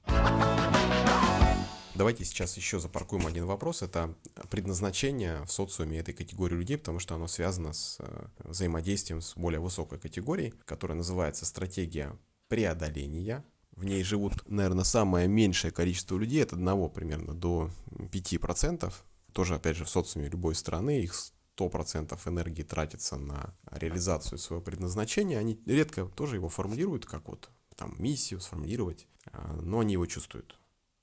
Давайте 1.95 2.25
сейчас 2.25 2.57
еще 2.57 2.79
запаркуем 2.79 3.27
один 3.27 3.45
вопрос. 3.45 3.83
Это 3.83 4.15
предназначение 4.49 5.43
в 5.43 5.51
социуме 5.51 5.99
этой 5.99 6.13
категории 6.13 6.55
людей, 6.55 6.77
потому 6.77 6.99
что 6.99 7.13
оно 7.13 7.27
связано 7.27 7.73
с 7.73 7.97
э, 7.99 8.25
взаимодействием 8.39 9.21
с 9.21 9.35
более 9.35 9.59
высокой 9.59 9.99
категорией, 9.99 10.55
которая 10.65 10.97
называется 10.97 11.45
стратегия 11.45 12.17
преодоления. 12.47 13.45
В 13.75 13.83
ней 13.83 14.03
живут, 14.03 14.33
наверное, 14.47 14.85
самое 14.85 15.27
меньшее 15.27 15.69
количество 15.69 16.17
людей, 16.17 16.43
от 16.43 16.53
одного 16.53 16.89
примерно 16.89 17.35
до 17.35 17.69
5%. 17.91 18.91
Тоже, 19.31 19.55
опять 19.55 19.77
же, 19.77 19.85
в 19.85 19.89
социуме 19.89 20.29
любой 20.29 20.55
страны 20.55 21.01
их 21.01 21.13
100% 21.57 22.19
энергии 22.29 22.63
тратится 22.63 23.17
на 23.17 23.55
реализацию 23.71 24.37
своего 24.37 24.63
предназначения. 24.63 25.39
Они 25.39 25.61
редко 25.65 26.05
тоже 26.05 26.35
его 26.35 26.49
формулируют, 26.49 27.05
как 27.05 27.27
вот 27.27 27.49
там 27.75 27.95
миссию 27.97 28.39
сформулировать, 28.39 29.07
а, 29.31 29.59
но 29.61 29.79
они 29.79 29.93
его 29.93 30.05
чувствуют. 30.05 30.59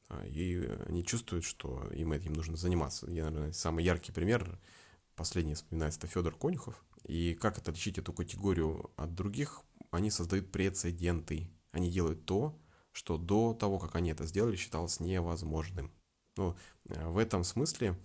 А, 0.08 0.24
и 0.26 0.66
они 0.86 1.04
чувствуют, 1.04 1.44
что 1.44 1.86
им 1.92 2.12
этим 2.12 2.32
нужно 2.32 2.56
заниматься. 2.56 3.10
Я, 3.10 3.24
наверное, 3.30 3.52
самый 3.52 3.84
яркий 3.84 4.12
пример, 4.12 4.58
последний 5.14 5.54
вспоминается, 5.54 6.00
это 6.00 6.06
Федор 6.08 6.34
Конюхов. 6.34 6.84
И 7.04 7.34
как 7.34 7.58
отличить 7.58 7.98
эту 7.98 8.12
категорию 8.12 8.90
от 8.96 9.14
других? 9.14 9.62
Они 9.90 10.10
создают 10.10 10.52
прецеденты. 10.52 11.50
Они 11.72 11.90
делают 11.90 12.24
то, 12.24 12.58
что 12.92 13.16
до 13.16 13.54
того, 13.54 13.78
как 13.78 13.94
они 13.96 14.10
это 14.10 14.26
сделали, 14.26 14.56
считалось 14.56 15.00
невозможным. 15.00 15.92
Ну, 16.36 16.56
в 16.84 17.18
этом 17.18 17.44
смысле, 17.44 17.96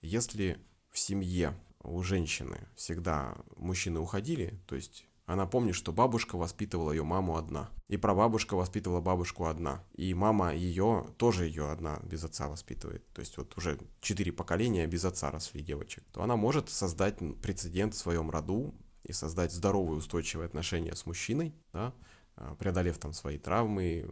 если 0.00 0.58
в 0.90 0.98
семье 0.98 1.54
у 1.84 2.02
женщины 2.02 2.68
всегда 2.74 3.36
мужчины 3.56 4.00
уходили, 4.00 4.60
то 4.66 4.74
есть 4.74 5.06
она 5.26 5.46
помнит, 5.46 5.74
что 5.74 5.92
бабушка 5.92 6.36
воспитывала 6.36 6.92
ее 6.92 7.02
маму 7.02 7.36
одна. 7.36 7.70
И 7.88 7.96
прабабушка 7.96 8.56
воспитывала 8.56 9.00
бабушку 9.00 9.46
одна. 9.46 9.82
И 9.94 10.12
мама 10.12 10.54
ее, 10.54 11.06
тоже 11.16 11.46
ее 11.46 11.70
одна, 11.70 11.98
без 12.02 12.24
отца 12.24 12.48
воспитывает. 12.48 13.06
То 13.14 13.20
есть 13.20 13.38
вот 13.38 13.56
уже 13.56 13.78
четыре 14.00 14.32
поколения 14.32 14.86
без 14.86 15.04
отца 15.04 15.30
росли 15.30 15.62
девочек. 15.62 16.04
То 16.12 16.22
она 16.22 16.36
может 16.36 16.68
создать 16.68 17.18
прецедент 17.40 17.94
в 17.94 17.98
своем 17.98 18.30
роду 18.30 18.74
и 19.02 19.12
создать 19.12 19.52
здоровые 19.52 19.96
устойчивые 19.96 20.46
отношения 20.46 20.94
с 20.94 21.06
мужчиной, 21.06 21.54
да, 21.72 21.94
а, 22.36 22.54
преодолев 22.56 22.98
там 22.98 23.12
свои 23.12 23.38
травмы, 23.38 24.10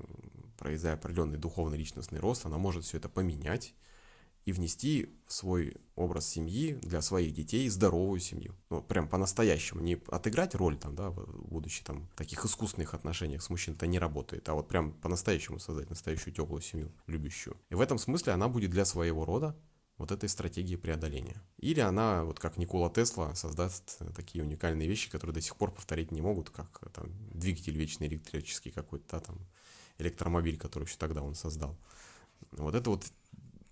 произведя 0.58 0.94
определенный 0.94 1.38
духовный 1.38 1.76
личностный 1.76 2.20
рост, 2.20 2.46
она 2.46 2.56
может 2.56 2.84
все 2.84 2.98
это 2.98 3.08
поменять 3.08 3.74
и 4.44 4.52
внести 4.52 5.08
в 5.26 5.32
свой 5.32 5.76
образ 5.94 6.26
семьи 6.26 6.78
для 6.82 7.00
своих 7.00 7.32
детей 7.32 7.68
здоровую 7.68 8.20
семью. 8.20 8.54
Ну, 8.70 8.82
прям 8.82 9.08
по-настоящему. 9.08 9.80
Не 9.80 10.00
отыграть 10.08 10.54
роль 10.54 10.76
там, 10.76 10.94
да, 10.94 11.10
будучи 11.10 11.84
там 11.84 12.08
в 12.08 12.16
таких 12.16 12.44
искусственных 12.44 12.94
отношениях 12.94 13.42
с 13.42 13.50
мужчиной, 13.50 13.76
это 13.76 13.86
не 13.86 13.98
работает, 13.98 14.48
а 14.48 14.54
вот 14.54 14.68
прям 14.68 14.92
по-настоящему 14.92 15.58
создать 15.58 15.90
настоящую 15.90 16.34
теплую 16.34 16.62
семью, 16.62 16.92
любящую. 17.06 17.56
И 17.70 17.74
в 17.74 17.80
этом 17.80 17.98
смысле 17.98 18.32
она 18.32 18.48
будет 18.48 18.70
для 18.70 18.84
своего 18.84 19.24
рода 19.24 19.56
вот 19.98 20.10
этой 20.10 20.28
стратегии 20.28 20.76
преодоления. 20.76 21.40
Или 21.58 21.80
она, 21.80 22.24
вот 22.24 22.40
как 22.40 22.56
Никола 22.56 22.90
Тесла, 22.90 23.34
создаст 23.34 23.98
такие 24.16 24.42
уникальные 24.42 24.88
вещи, 24.88 25.10
которые 25.10 25.34
до 25.34 25.40
сих 25.40 25.56
пор 25.56 25.72
повторить 25.72 26.10
не 26.10 26.20
могут, 26.20 26.50
как 26.50 26.80
там, 26.92 27.10
двигатель 27.32 27.76
вечный 27.76 28.08
электрический 28.08 28.70
какой-то, 28.70 29.04
да, 29.12 29.20
там, 29.20 29.38
электромобиль, 29.98 30.58
который 30.58 30.84
еще 30.84 30.96
тогда 30.98 31.22
он 31.22 31.34
создал. 31.34 31.78
Вот 32.50 32.74
это 32.74 32.90
вот 32.90 33.04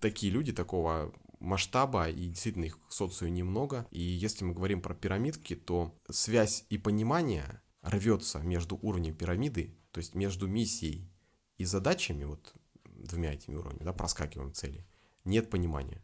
такие 0.01 0.33
люди 0.33 0.51
такого 0.51 1.13
масштаба, 1.39 2.09
и 2.09 2.27
действительно 2.27 2.65
их 2.65 2.77
в 2.87 2.93
социуме 2.93 3.31
немного. 3.31 3.87
И 3.91 4.01
если 4.01 4.43
мы 4.43 4.53
говорим 4.53 4.81
про 4.81 4.93
пирамидки, 4.93 5.55
то 5.55 5.95
связь 6.09 6.65
и 6.69 6.77
понимание 6.77 7.61
рвется 7.81 8.39
между 8.39 8.77
уровнем 8.81 9.15
пирамиды, 9.15 9.75
то 9.91 9.99
есть 9.99 10.13
между 10.13 10.47
миссией 10.47 11.09
и 11.57 11.65
задачами, 11.65 12.25
вот 12.25 12.53
двумя 12.85 13.33
этими 13.33 13.55
уровнями, 13.55 13.83
да, 13.83 13.93
проскакиваем 13.93 14.53
цели, 14.53 14.85
нет 15.25 15.49
понимания. 15.49 16.01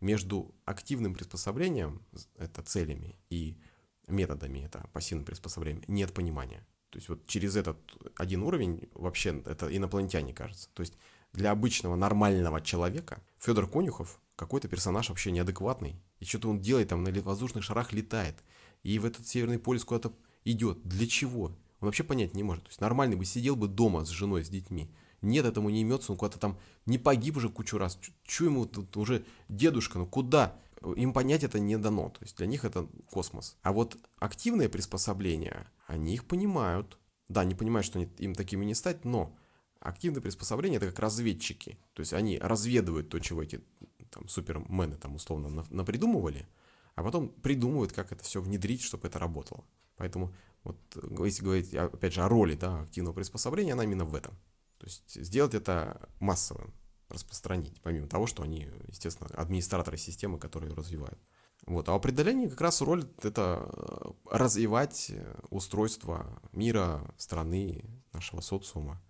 Между 0.00 0.54
активным 0.64 1.14
приспособлением, 1.14 2.02
это 2.36 2.62
целями, 2.62 3.16
и 3.28 3.58
методами, 4.06 4.60
это 4.60 4.88
пассивным 4.92 5.24
приспособлением, 5.26 5.84
нет 5.88 6.14
понимания. 6.14 6.66
То 6.90 6.98
есть 6.98 7.08
вот 7.08 7.26
через 7.26 7.56
этот 7.56 7.78
один 8.16 8.42
уровень 8.42 8.88
вообще 8.94 9.42
это 9.46 9.74
инопланетяне, 9.74 10.32
кажется. 10.32 10.68
То 10.74 10.80
есть 10.80 10.96
для 11.32 11.50
обычного 11.50 11.96
нормального 11.96 12.60
человека 12.60 13.22
Федор 13.38 13.68
Конюхов 13.68 14.20
какой-то 14.36 14.68
персонаж 14.68 15.08
вообще 15.08 15.30
неадекватный. 15.32 15.96
И 16.18 16.24
что-то 16.24 16.48
он 16.48 16.60
делает, 16.60 16.88
там 16.88 17.04
на 17.04 17.12
воздушных 17.22 17.62
шарах 17.62 17.92
летает. 17.92 18.36
И 18.82 18.98
в 18.98 19.04
этот 19.04 19.26
Северный 19.26 19.58
полюс 19.58 19.84
куда-то 19.84 20.12
идет. 20.44 20.82
Для 20.82 21.06
чего? 21.06 21.46
Он 21.80 21.86
вообще 21.86 22.04
понять 22.04 22.34
не 22.34 22.42
может. 22.42 22.64
То 22.64 22.70
есть 22.70 22.80
нормальный 22.80 23.16
бы 23.16 23.24
сидел 23.24 23.56
бы 23.56 23.68
дома 23.68 24.04
с 24.04 24.08
женой, 24.08 24.44
с 24.44 24.48
детьми. 24.48 24.90
Нет, 25.22 25.44
этому 25.44 25.68
не 25.68 25.82
имется, 25.82 26.12
он 26.12 26.18
куда-то 26.18 26.38
там 26.38 26.58
не 26.86 26.96
погиб 26.96 27.36
уже 27.36 27.50
кучу 27.50 27.76
раз. 27.76 27.98
Че 28.24 28.46
ему 28.46 28.64
тут 28.64 28.96
уже 28.96 29.24
дедушка, 29.48 29.98
ну 29.98 30.06
куда? 30.06 30.56
Им 30.96 31.12
понять 31.12 31.44
это 31.44 31.58
не 31.58 31.76
дано. 31.76 32.08
То 32.08 32.22
есть 32.22 32.36
для 32.38 32.46
них 32.46 32.64
это 32.64 32.88
космос. 33.10 33.58
А 33.62 33.72
вот 33.72 33.98
активные 34.18 34.70
приспособления, 34.70 35.66
они 35.86 36.14
их 36.14 36.26
понимают. 36.26 36.98
Да, 37.28 37.44
не 37.44 37.54
понимают, 37.54 37.86
что 37.86 38.00
им 38.00 38.34
такими 38.34 38.64
не 38.64 38.74
стать, 38.74 39.04
но 39.04 39.36
активные 39.80 40.22
приспособления 40.22 40.76
это 40.76 40.86
как 40.86 40.98
разведчики. 40.98 41.78
То 41.94 42.00
есть 42.00 42.12
они 42.12 42.38
разведывают 42.38 43.08
то, 43.08 43.18
чего 43.18 43.42
эти 43.42 43.62
там, 44.10 44.28
супермены 44.28 44.96
там 44.96 45.14
условно 45.14 45.66
напридумывали, 45.70 46.46
а 46.94 47.02
потом 47.02 47.28
придумывают, 47.28 47.92
как 47.92 48.12
это 48.12 48.22
все 48.22 48.40
внедрить, 48.40 48.82
чтобы 48.82 49.08
это 49.08 49.18
работало. 49.18 49.64
Поэтому 49.96 50.32
вот 50.64 50.76
если 51.24 51.42
говорить, 51.42 51.74
опять 51.74 52.12
же, 52.12 52.22
о 52.22 52.28
роли 52.28 52.54
да, 52.54 52.80
активного 52.80 53.14
приспособления, 53.14 53.72
она 53.72 53.84
именно 53.84 54.04
в 54.04 54.14
этом. 54.14 54.34
То 54.78 54.86
есть 54.86 55.14
сделать 55.14 55.54
это 55.54 56.08
массовым, 56.20 56.72
распространить, 57.08 57.80
помимо 57.82 58.06
того, 58.06 58.26
что 58.26 58.42
они, 58.42 58.68
естественно, 58.88 59.28
администраторы 59.34 59.96
системы, 59.96 60.38
которые 60.38 60.72
развивают. 60.74 61.18
Вот. 61.66 61.88
А 61.88 61.92
у 61.92 61.96
определении 61.96 62.48
как 62.48 62.60
раз 62.60 62.80
роль 62.80 63.06
это 63.22 63.68
э, 63.70 64.10
развивать 64.30 65.12
устройство 65.50 66.40
мира, 66.52 67.14
страны, 67.18 67.84
нашего 68.12 68.40
социума, 68.40 69.02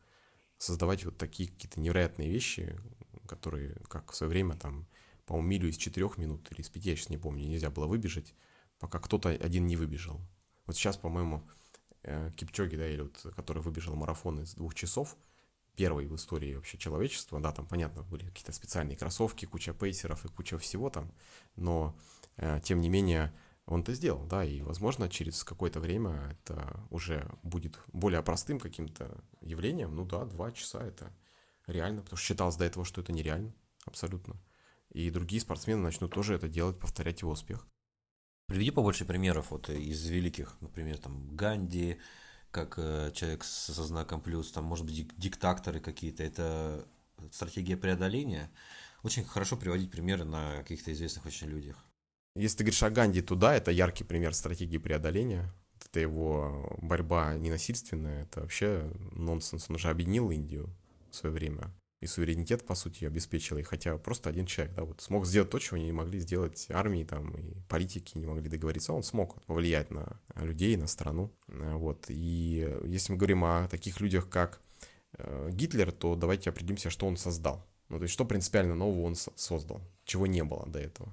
создавать 0.61 1.05
вот 1.05 1.16
такие 1.16 1.49
какие-то 1.49 1.81
невероятные 1.81 2.31
вещи, 2.31 2.79
которые, 3.27 3.77
как 3.88 4.12
в 4.12 4.14
свое 4.14 4.31
время, 4.31 4.57
там, 4.57 4.87
по-моему, 5.25 5.49
милю 5.49 5.70
из 5.70 5.77
четырех 5.77 6.18
минут 6.18 6.53
или 6.53 6.61
из 6.61 6.68
пяти, 6.68 6.90
я 6.90 6.96
сейчас 6.96 7.09
не 7.09 7.16
помню, 7.16 7.49
нельзя 7.49 7.70
было 7.70 7.87
выбежать, 7.87 8.35
пока 8.79 8.99
кто-то 8.99 9.31
один 9.31 9.66
не 9.66 9.77
выбежал. 9.77 10.20
Вот 10.66 10.77
сейчас, 10.77 10.99
по-моему, 10.99 11.49
э, 12.03 12.31
Кипчоги, 12.37 12.77
да, 12.77 12.87
или 12.87 13.01
вот, 13.01 13.27
который 13.35 13.62
выбежал 13.62 13.94
марафон 13.96 14.40
из 14.40 14.55
двух 14.55 14.75
часов, 14.75 15.16
первый 15.77 16.07
в 16.07 16.14
истории 16.14 16.55
вообще 16.55 16.77
человечества, 16.77 17.40
да, 17.40 17.53
там, 17.53 17.66
понятно, 17.66 18.03
были 18.03 18.27
какие-то 18.27 18.53
специальные 18.53 18.99
кроссовки, 18.99 19.46
куча 19.46 19.73
пейсеров 19.73 20.27
и 20.27 20.29
куча 20.29 20.59
всего 20.59 20.90
там, 20.90 21.11
но, 21.57 21.96
э, 22.37 22.61
тем 22.62 22.83
не 22.83 22.90
менее, 22.90 23.33
он 23.70 23.83
это 23.83 23.94
сделал, 23.94 24.26
да, 24.26 24.44
и, 24.44 24.61
возможно, 24.62 25.09
через 25.09 25.44
какое-то 25.44 25.78
время 25.78 26.11
это 26.33 26.85
уже 26.90 27.30
будет 27.42 27.78
более 27.92 28.22
простым 28.22 28.59
каким-то 28.59 29.22
явлением, 29.40 29.94
ну 29.94 30.04
да, 30.04 30.24
два 30.24 30.50
часа 30.50 30.85
это 30.85 31.12
реально, 31.68 32.02
потому 32.02 32.16
что 32.16 32.26
считалось 32.26 32.56
до 32.56 32.64
этого, 32.64 32.85
что 32.85 33.00
это 33.00 33.12
нереально, 33.12 33.54
абсолютно. 33.85 34.37
И 34.90 35.09
другие 35.11 35.40
спортсмены 35.40 35.83
начнут 35.83 36.12
тоже 36.12 36.35
это 36.35 36.48
делать, 36.48 36.80
повторять 36.80 37.20
его 37.20 37.30
успех. 37.30 37.64
Приведи 38.46 38.72
побольше 38.72 39.04
примеров 39.04 39.52
вот 39.52 39.70
из 39.70 40.04
великих, 40.06 40.56
например, 40.61 40.98
там 40.98 41.37
Ганди, 41.37 42.00
как 42.50 42.74
э, 42.76 43.12
человек 43.14 43.44
со 43.44 43.85
знаком 43.85 44.20
плюс, 44.20 44.50
там, 44.50 44.64
может 44.64 44.85
быть, 44.85 45.16
диктаторы 45.16 45.78
какие-то, 45.78 46.24
это 46.24 46.88
стратегия 47.30 47.76
преодоления. 47.76 48.50
Очень 49.04 49.24
хорошо 49.24 49.56
приводить 49.56 49.92
примеры 49.92 50.24
на 50.24 50.56
каких-то 50.56 50.92
известных 50.92 51.24
очень 51.26 51.46
людях. 51.46 51.76
Если 52.37 52.59
ты 52.59 52.64
говоришь 52.64 52.83
о 52.83 52.90
Ганди, 52.90 53.23
то 53.23 53.35
да, 53.35 53.55
это 53.57 53.71
яркий 53.71 54.05
пример 54.05 54.35
стратегии 54.35 54.79
преодоления. 54.79 55.53
Это 55.85 56.01
его 56.01 56.77
борьба 56.81 57.35
ненасильственная, 57.35 58.23
это 58.23 58.43
вообще 58.43 58.90
нонсенс. 59.12 59.69
Он 59.69 59.79
же 59.79 59.88
объединил 59.88 60.31
Индию 60.31 60.69
в 61.11 61.16
свое 61.16 61.35
время. 61.35 61.73
И 62.01 62.07
суверенитет, 62.07 62.64
по 62.64 62.75
сути, 62.75 63.05
обеспечил. 63.05 63.59
И 63.59 63.62
хотя 63.62 63.99
просто 63.99 64.31
один 64.31 64.47
человек, 64.47 64.75
да, 64.75 64.85
вот 64.85 65.03
смог 65.03 65.27
сделать 65.27 65.51
то, 65.51 65.59
чего 65.59 65.77
не 65.77 65.93
могли 65.93 66.19
сделать 66.21 66.66
армии 66.71 67.05
там 67.05 67.37
и 67.37 67.61
политики 67.69 68.16
не 68.16 68.27
могли 68.27 68.49
договориться. 68.49 68.95
Он 68.95 69.03
смог 69.03 69.43
повлиять 69.43 69.90
на 69.90 70.19
людей, 70.37 70.77
на 70.77 70.87
страну. 70.87 71.31
Вот. 71.49 72.07
И 72.09 72.66
если 72.85 73.12
мы 73.12 73.19
говорим 73.19 73.45
о 73.45 73.69
таких 73.69 74.01
людях, 74.01 74.31
как 74.31 74.62
э, 75.19 75.51
Гитлер, 75.53 75.93
то 75.93 76.14
давайте 76.14 76.49
определимся, 76.49 76.88
что 76.88 77.07
он 77.07 77.19
создал. 77.19 77.66
Ну, 77.90 77.99
то 77.99 78.05
есть, 78.05 78.14
что 78.14 78.25
принципиально 78.25 78.75
нового 78.75 79.03
он 79.03 79.14
создал, 79.14 79.83
чего 80.05 80.27
не 80.27 80.43
было 80.43 80.66
до 80.66 80.79
этого. 80.79 81.12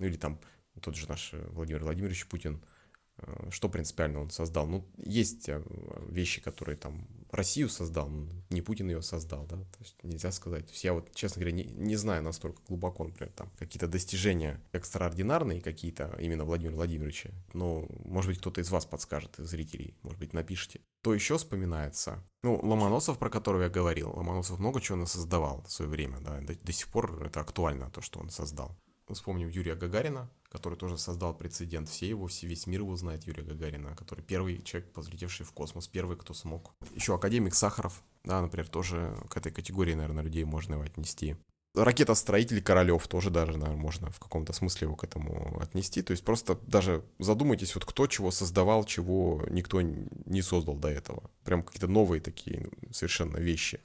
Ну, 0.00 0.06
или 0.06 0.16
там 0.16 0.40
тот 0.80 0.96
же 0.96 1.08
наш 1.08 1.32
Владимир 1.50 1.84
Владимирович 1.84 2.26
Путин– 2.26 2.62
Э, 3.22 3.50
что 3.50 3.68
принципиально 3.68 4.20
он 4.20 4.30
создал? 4.30 4.66
Ну, 4.66 4.86
есть 4.96 5.48
э, 5.48 5.62
вещи, 6.08 6.40
которые 6.40 6.76
там 6.76 7.06
Россию 7.30 7.68
создал, 7.68 8.10
не 8.50 8.60
Путин 8.60 8.88
ее 8.88 9.02
создал, 9.02 9.46
да, 9.46 9.56
то 9.56 9.78
есть 9.78 9.96
нельзя 10.02 10.32
сказать. 10.32 10.66
То 10.66 10.72
есть 10.72 10.84
я 10.84 10.92
вот, 10.92 11.14
честно 11.14 11.40
говоря, 11.40 11.56
не, 11.56 11.64
не 11.64 11.96
знаю 11.96 12.22
настолько 12.22 12.60
глубоко, 12.66 13.04
например, 13.04 13.32
там 13.32 13.50
какие-то 13.58 13.86
достижения 13.86 14.60
экстраординарные 14.72 15.60
какие-то 15.60 16.16
именно 16.20 16.44
Владимира 16.44 16.74
Владимировича, 16.74 17.30
но, 17.52 17.86
может 18.04 18.30
быть, 18.30 18.40
кто-то 18.40 18.60
из 18.60 18.70
вас 18.70 18.86
подскажет, 18.86 19.38
из 19.38 19.48
зрителей, 19.48 19.96
может 20.02 20.18
быть, 20.18 20.32
напишите. 20.32 20.80
То 21.02 21.14
еще 21.14 21.38
вспоминается, 21.38 22.24
ну, 22.42 22.56
Ломоносов, 22.62 23.18
про 23.18 23.30
которого 23.30 23.62
я 23.62 23.68
говорил, 23.68 24.10
Ломоносов 24.10 24.58
много 24.58 24.80
чего 24.80 25.06
создавал 25.06 25.62
в 25.62 25.72
свое 25.72 25.90
время, 25.90 26.20
да, 26.20 26.40
до, 26.40 26.54
до 26.54 26.72
сих 26.72 26.88
пор 26.88 27.22
это 27.24 27.40
актуально, 27.40 27.90
то, 27.90 28.00
что 28.00 28.18
он 28.18 28.30
создал. 28.30 28.76
Вспомним 29.14 29.48
Юрия 29.48 29.74
Гагарина, 29.74 30.28
который 30.50 30.76
тоже 30.76 30.98
создал 30.98 31.34
прецедент. 31.34 31.88
Все 31.88 32.08
его, 32.08 32.26
все, 32.26 32.46
весь 32.46 32.66
мир 32.66 32.80
его 32.80 32.96
знает, 32.96 33.24
Юрия 33.24 33.42
Гагарина, 33.42 33.94
который 33.96 34.22
первый 34.22 34.62
человек, 34.62 34.90
взлетевший 34.96 35.46
в 35.46 35.52
космос, 35.52 35.88
первый, 35.88 36.16
кто 36.16 36.34
смог. 36.34 36.72
Еще 36.94 37.14
академик 37.14 37.54
Сахаров, 37.54 38.02
да, 38.24 38.40
например, 38.40 38.68
тоже 38.68 39.16
к 39.28 39.36
этой 39.36 39.52
категории, 39.52 39.94
наверное, 39.94 40.24
людей 40.24 40.44
можно 40.44 40.74
его 40.74 40.82
отнести. 40.82 41.36
Ракетостроитель 41.74 42.62
Королев 42.62 43.06
тоже 43.06 43.30
даже, 43.30 43.52
наверное, 43.52 43.80
можно 43.80 44.10
в 44.10 44.18
каком-то 44.18 44.52
смысле 44.52 44.86
его 44.86 44.96
к 44.96 45.04
этому 45.04 45.60
отнести. 45.60 46.02
То 46.02 46.10
есть 46.10 46.24
просто 46.24 46.58
даже 46.66 47.04
задумайтесь, 47.20 47.74
вот 47.76 47.84
кто 47.84 48.08
чего 48.08 48.32
создавал, 48.32 48.84
чего 48.84 49.44
никто 49.48 49.80
не 49.80 50.42
создал 50.42 50.74
до 50.74 50.88
этого. 50.88 51.30
Прям 51.44 51.62
какие-то 51.62 51.86
новые 51.86 52.20
такие 52.20 52.68
совершенно 52.90 53.36
вещи. 53.36 53.80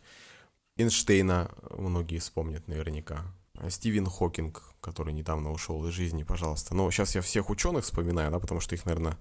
Эйнштейна 0.77 1.51
многие 1.77 2.17
вспомнят 2.17 2.67
наверняка. 2.67 3.23
Стивен 3.69 4.05
Хокинг, 4.05 4.63
который 4.81 5.13
недавно 5.13 5.51
ушел 5.51 5.85
из 5.87 5.93
жизни, 5.93 6.23
пожалуйста. 6.23 6.75
Но 6.75 6.89
сейчас 6.91 7.15
я 7.15 7.21
всех 7.21 7.49
ученых 7.49 7.85
вспоминаю, 7.85 8.31
да, 8.31 8.39
потому 8.39 8.59
что 8.59 8.75
их, 8.75 8.85
наверное, 8.85 9.17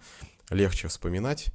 легче 0.51 0.89
вспоминать. 0.89 1.53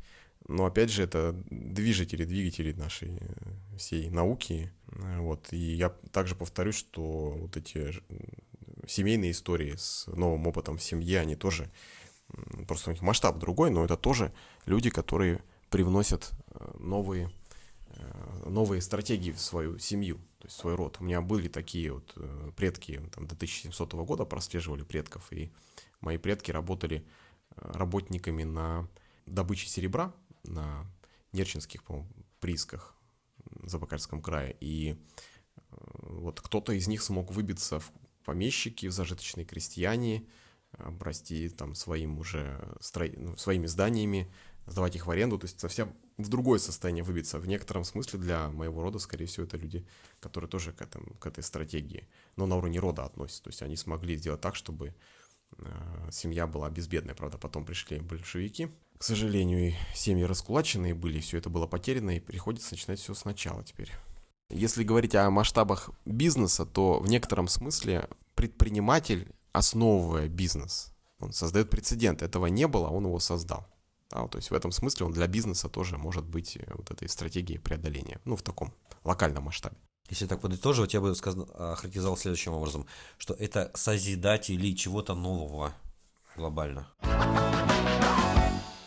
Но 0.47 0.65
опять 0.65 0.89
же, 0.89 1.03
это 1.03 1.33
движители, 1.49 2.25
двигатели 2.25 2.73
нашей 2.73 3.17
э, 3.19 3.77
всей 3.77 4.09
науки. 4.09 4.71
Вот. 4.87 5.51
И 5.51 5.57
я 5.57 5.89
также 6.11 6.35
повторюсь, 6.35 6.75
что 6.75 7.35
вот 7.37 7.57
эти 7.57 7.93
семейные 8.87 9.31
истории 9.31 9.75
с 9.77 10.07
новым 10.07 10.47
опытом 10.47 10.77
в 10.77 10.83
семье, 10.83 11.19
они 11.19 11.35
тоже, 11.35 11.69
просто 12.67 12.89
у 12.89 12.93
них 12.93 13.01
масштаб 13.01 13.37
другой, 13.37 13.69
но 13.69 13.85
это 13.85 13.97
тоже 13.97 14.33
люди, 14.65 14.89
которые 14.89 15.43
привносят 15.69 16.31
э, 16.51 16.71
новые 16.79 17.29
Э, 17.99 18.49
новые 18.49 18.81
стратегии 18.81 19.31
в 19.31 19.39
свою 19.39 19.77
семью, 19.79 20.19
то 20.39 20.47
есть 20.47 20.57
свой 20.57 20.75
род. 20.75 20.97
У 20.99 21.03
меня 21.03 21.21
были 21.21 21.49
такие 21.49 21.91
вот 21.91 22.13
э, 22.15 22.51
предки, 22.55 23.01
там, 23.13 23.27
до 23.27 23.35
1700 23.35 23.93
года 23.93 24.25
прослеживали 24.25 24.83
предков, 24.83 25.31
и 25.31 25.51
мои 25.99 26.17
предки 26.17 26.51
работали 26.51 27.05
э, 27.51 27.71
работниками 27.73 28.43
на 28.43 28.87
добыче 29.25 29.67
серебра 29.67 30.13
на 30.43 30.85
Нерчинских, 31.33 31.83
по 31.83 32.05
приисках 32.39 32.95
в 33.37 33.67
Забакарском 33.67 34.21
крае. 34.21 34.55
И 34.61 34.97
вот 35.69 36.39
кто-то 36.41 36.71
из 36.73 36.87
них 36.87 37.01
смог 37.03 37.31
выбиться 37.31 37.79
в 37.79 37.91
помещики, 38.23 38.87
в 38.87 38.91
зажиточные 38.91 39.45
крестьяне, 39.45 40.25
обрасти 40.71 41.49
там 41.49 41.75
своим 41.75 42.19
уже 42.19 42.59
стро... 42.79 43.07
ну, 43.15 43.35
своими 43.37 43.65
зданиями, 43.65 44.31
сдавать 44.67 44.95
их 44.95 45.07
в 45.07 45.11
аренду, 45.11 45.37
то 45.37 45.45
есть 45.45 45.59
совсем 45.59 45.93
в 46.19 46.27
другое 46.27 46.59
состояние 46.59 47.03
выбиться. 47.03 47.39
В 47.39 47.47
некотором 47.47 47.85
смысле 47.85 48.19
для 48.19 48.49
моего 48.49 48.81
рода, 48.81 48.99
скорее 48.99 49.25
всего, 49.25 49.45
это 49.45 49.57
люди, 49.57 49.85
которые 50.19 50.49
тоже 50.49 50.73
к, 50.73 50.81
этому, 50.81 51.15
к 51.15 51.25
этой 51.25 51.43
стратегии, 51.43 52.07
но 52.35 52.45
на 52.45 52.57
уровне 52.57 52.79
рода 52.79 53.05
относятся. 53.05 53.43
То 53.43 53.49
есть 53.49 53.61
они 53.61 53.77
смогли 53.77 54.17
сделать 54.17 54.41
так, 54.41 54.55
чтобы 54.55 54.93
э, 55.57 56.09
семья 56.11 56.45
была 56.45 56.69
безбедной. 56.69 57.15
Правда, 57.15 57.37
потом 57.37 57.65
пришли 57.65 57.99
большевики. 57.99 58.67
К 58.97 59.03
сожалению, 59.03 59.73
семьи 59.95 60.23
раскулаченные 60.23 60.93
были, 60.93 61.21
все 61.21 61.37
это 61.37 61.49
было 61.49 61.67
потеряно, 61.67 62.17
и 62.17 62.19
приходится 62.19 62.73
начинать 62.73 62.99
все 62.99 63.13
сначала 63.13 63.63
теперь. 63.63 63.91
Если 64.49 64.83
говорить 64.83 65.15
о 65.15 65.29
масштабах 65.29 65.89
бизнеса, 66.05 66.65
то 66.65 66.99
в 66.99 67.07
некотором 67.07 67.47
смысле 67.47 68.09
предприниматель, 68.35 69.31
основывая 69.53 70.27
бизнес, 70.27 70.91
он 71.19 71.31
создает 71.31 71.69
прецедент. 71.69 72.21
Этого 72.21 72.47
не 72.47 72.67
было, 72.67 72.87
он 72.89 73.05
его 73.05 73.19
создал. 73.19 73.67
Да, 74.11 74.27
то 74.27 74.37
есть 74.37 74.49
в 74.49 74.53
этом 74.53 74.71
смысле 74.71 75.05
он 75.05 75.11
для 75.11 75.27
бизнеса 75.27 75.69
тоже 75.69 75.97
может 75.97 76.25
быть 76.25 76.57
э, 76.57 76.65
вот 76.75 76.89
этой 76.89 77.07
стратегией 77.07 77.59
преодоления, 77.59 78.19
ну, 78.25 78.35
в 78.35 78.41
таком 78.41 78.73
локальном 79.03 79.43
масштабе. 79.43 79.77
Если 80.09 80.25
так 80.25 80.41
подытоживать, 80.41 80.95
я 80.95 81.01
бы 81.01 81.13
сказал, 81.15 81.47
охарактеризовал 81.53 82.17
следующим 82.17 82.53
образом, 82.53 82.87
что 83.19 83.35
это 83.35 83.71
созидатели 83.75 84.71
чего-то 84.73 85.13
нового 85.13 85.73
глобально. 86.35 86.87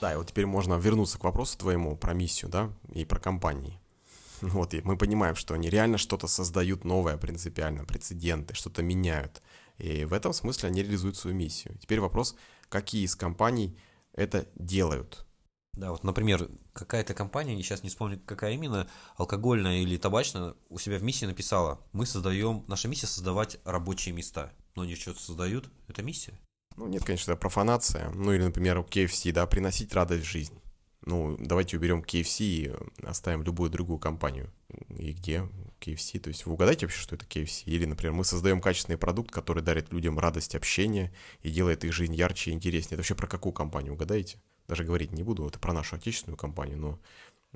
Да, 0.00 0.12
и 0.12 0.16
вот 0.16 0.26
теперь 0.26 0.46
можно 0.46 0.74
вернуться 0.74 1.18
к 1.18 1.24
вопросу 1.24 1.56
твоему 1.56 1.96
про 1.96 2.12
миссию, 2.12 2.50
да, 2.50 2.72
и 2.92 3.04
про 3.04 3.20
компании. 3.20 3.78
Вот, 4.40 4.74
и 4.74 4.80
мы 4.82 4.96
понимаем, 4.96 5.36
что 5.36 5.54
они 5.54 5.70
реально 5.70 5.98
что-то 5.98 6.26
создают 6.26 6.84
новое 6.84 7.16
принципиально, 7.16 7.84
прецеденты, 7.84 8.54
что-то 8.54 8.82
меняют. 8.82 9.40
И 9.78 10.04
в 10.04 10.12
этом 10.12 10.32
смысле 10.32 10.70
они 10.70 10.82
реализуют 10.82 11.16
свою 11.16 11.36
миссию. 11.36 11.78
Теперь 11.78 12.00
вопрос, 12.00 12.34
какие 12.68 13.04
из 13.04 13.14
компаний 13.14 13.78
это 14.14 14.46
делают. 14.56 15.26
Да, 15.74 15.90
вот, 15.90 16.04
например, 16.04 16.48
какая-то 16.74 17.14
компания, 17.14 17.56
я 17.56 17.62
сейчас 17.62 17.82
не 17.82 17.88
вспомню, 17.88 18.20
какая 18.26 18.52
именно, 18.52 18.88
алкогольная 19.16 19.78
или 19.78 19.96
табачная, 19.96 20.54
у 20.68 20.78
себя 20.78 20.98
в 20.98 21.02
миссии 21.02 21.24
написала, 21.24 21.80
мы 21.92 22.04
создаем, 22.04 22.64
наша 22.68 22.88
миссия 22.88 23.06
создавать 23.06 23.58
рабочие 23.64 24.14
места. 24.14 24.52
Но 24.74 24.82
они 24.82 24.94
что-то 24.96 25.20
создают, 25.20 25.70
это 25.88 26.02
миссия. 26.02 26.38
Ну, 26.76 26.88
нет, 26.88 27.04
конечно, 27.04 27.32
это 27.32 27.40
профанация. 27.40 28.10
Ну, 28.10 28.32
или, 28.32 28.42
например, 28.42 28.78
у 28.78 28.82
KFC, 28.82 29.32
да, 29.32 29.46
приносить 29.46 29.94
радость 29.94 30.24
в 30.24 30.30
жизнь. 30.30 30.58
Ну, 31.04 31.36
давайте 31.38 31.76
уберем 31.76 32.02
KFC 32.02 32.44
и 32.44 32.74
оставим 33.02 33.42
любую 33.42 33.70
другую 33.70 33.98
компанию. 33.98 34.52
И 34.90 35.12
где 35.12 35.48
KFC? 35.82 36.18
То 36.18 36.28
есть 36.28 36.46
вы 36.46 36.52
угадаете 36.52 36.86
вообще, 36.86 37.00
что 37.00 37.16
это 37.16 37.24
KFC? 37.26 37.64
Или, 37.64 37.84
например, 37.84 38.12
мы 38.12 38.24
создаем 38.24 38.60
качественный 38.60 38.98
продукт, 38.98 39.30
который 39.30 39.62
дарит 39.62 39.92
людям 39.92 40.18
радость 40.18 40.54
общения 40.54 41.12
и 41.42 41.50
делает 41.50 41.84
их 41.84 41.92
жизнь 41.92 42.14
ярче 42.14 42.50
и 42.50 42.54
интереснее. 42.54 42.94
Это 42.94 42.98
вообще 42.98 43.14
про 43.14 43.26
какую 43.26 43.52
компанию 43.52 43.94
угадаете? 43.94 44.40
Даже 44.68 44.84
говорить 44.84 45.12
не 45.12 45.22
буду, 45.22 45.46
это 45.46 45.58
про 45.58 45.72
нашу 45.72 45.96
отечественную 45.96 46.36
компанию, 46.36 46.78
но 46.78 47.00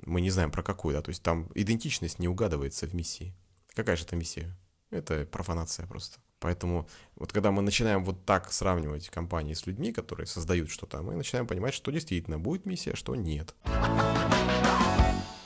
мы 0.05 0.21
не 0.21 0.29
знаем 0.29 0.51
про 0.51 0.61
какую, 0.61 0.93
да, 0.93 1.01
то 1.01 1.09
есть 1.09 1.23
там 1.23 1.49
идентичность 1.55 2.19
не 2.19 2.27
угадывается 2.27 2.85
в 2.85 2.93
миссии. 2.93 3.33
Какая 3.73 3.95
же 3.95 4.03
это 4.03 4.15
миссия? 4.15 4.55
Это 4.89 5.25
профанация 5.25 5.87
просто. 5.87 6.19
Поэтому 6.39 6.87
вот 7.15 7.33
когда 7.33 7.51
мы 7.51 7.61
начинаем 7.61 8.03
вот 8.03 8.25
так 8.25 8.51
сравнивать 8.53 9.09
компании 9.09 9.53
с 9.53 9.65
людьми, 9.65 9.91
которые 9.91 10.27
создают 10.27 10.69
что-то, 10.69 11.01
мы 11.01 11.15
начинаем 11.15 11.47
понимать, 11.47 11.73
что 11.73 11.91
действительно 11.91 12.37
будет 12.37 12.65
миссия, 12.65 12.95
что 12.95 13.15
нет. 13.15 13.55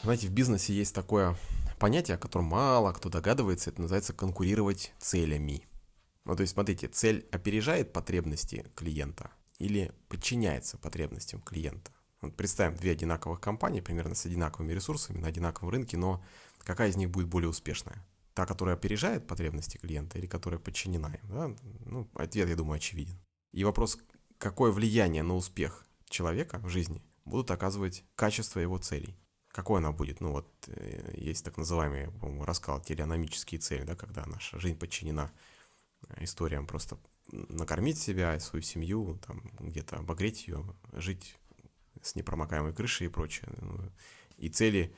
Знаете, 0.03 0.27
в 0.27 0.31
бизнесе 0.31 0.73
есть 0.73 0.93
такое 0.93 1.37
понятие, 1.81 2.13
о 2.13 2.19
котором 2.19 2.45
мало 2.45 2.93
кто 2.93 3.09
догадывается, 3.09 3.71
это 3.71 3.81
называется 3.81 4.13
конкурировать 4.13 4.93
целями. 4.99 5.67
Ну, 6.25 6.35
то 6.35 6.41
есть, 6.41 6.53
смотрите, 6.53 6.87
цель 6.87 7.27
опережает 7.31 7.91
потребности 7.91 8.67
клиента 8.75 9.31
или 9.57 9.91
подчиняется 10.07 10.77
потребностям 10.77 11.41
клиента. 11.41 11.91
Вот 12.21 12.35
представим 12.35 12.77
две 12.77 12.91
одинаковых 12.91 13.41
компании, 13.41 13.81
примерно 13.81 14.13
с 14.13 14.27
одинаковыми 14.27 14.73
ресурсами 14.73 15.17
на 15.17 15.29
одинаковом 15.29 15.71
рынке, 15.71 15.97
но 15.97 16.23
какая 16.59 16.91
из 16.91 16.97
них 16.97 17.09
будет 17.09 17.27
более 17.27 17.49
успешная? 17.49 18.05
Та, 18.35 18.45
которая 18.45 18.75
опережает 18.75 19.25
потребности 19.25 19.77
клиента 19.77 20.19
или 20.19 20.27
которая 20.27 20.59
подчинена 20.59 21.07
им? 21.15 21.29
Да? 21.29 21.55
Ну, 21.85 22.07
ответ, 22.13 22.47
я 22.47 22.55
думаю, 22.55 22.77
очевиден. 22.77 23.19
И 23.53 23.63
вопрос, 23.63 23.97
какое 24.37 24.71
влияние 24.71 25.23
на 25.23 25.35
успех 25.35 25.83
человека 26.07 26.59
в 26.59 26.69
жизни 26.69 27.01
будут 27.25 27.49
оказывать 27.49 28.03
качество 28.13 28.59
его 28.59 28.77
целей. 28.77 29.17
Какое 29.51 29.79
она 29.79 29.91
будет? 29.91 30.21
Ну 30.21 30.31
вот, 30.31 30.47
э, 30.67 31.13
есть 31.17 31.43
так 31.43 31.57
называемые, 31.57 32.11
по-моему, 32.11 32.45
рассказал, 32.45 32.81
телеономические 32.81 33.59
цели, 33.59 33.83
да, 33.83 33.95
когда 33.95 34.25
наша 34.25 34.59
жизнь 34.59 34.77
подчинена 34.77 35.31
э, 36.07 36.23
историям 36.23 36.65
просто 36.67 36.97
накормить 37.31 37.99
себя, 37.99 38.39
свою 38.39 38.63
семью, 38.63 39.19
там, 39.25 39.41
где-то 39.59 39.97
обогреть 39.97 40.47
ее, 40.47 40.65
жить 40.93 41.35
с 42.01 42.15
непромокаемой 42.15 42.73
крышей 42.73 43.07
и 43.07 43.09
прочее. 43.09 43.49
Ну, 43.61 43.79
и 44.37 44.49
цели 44.49 44.93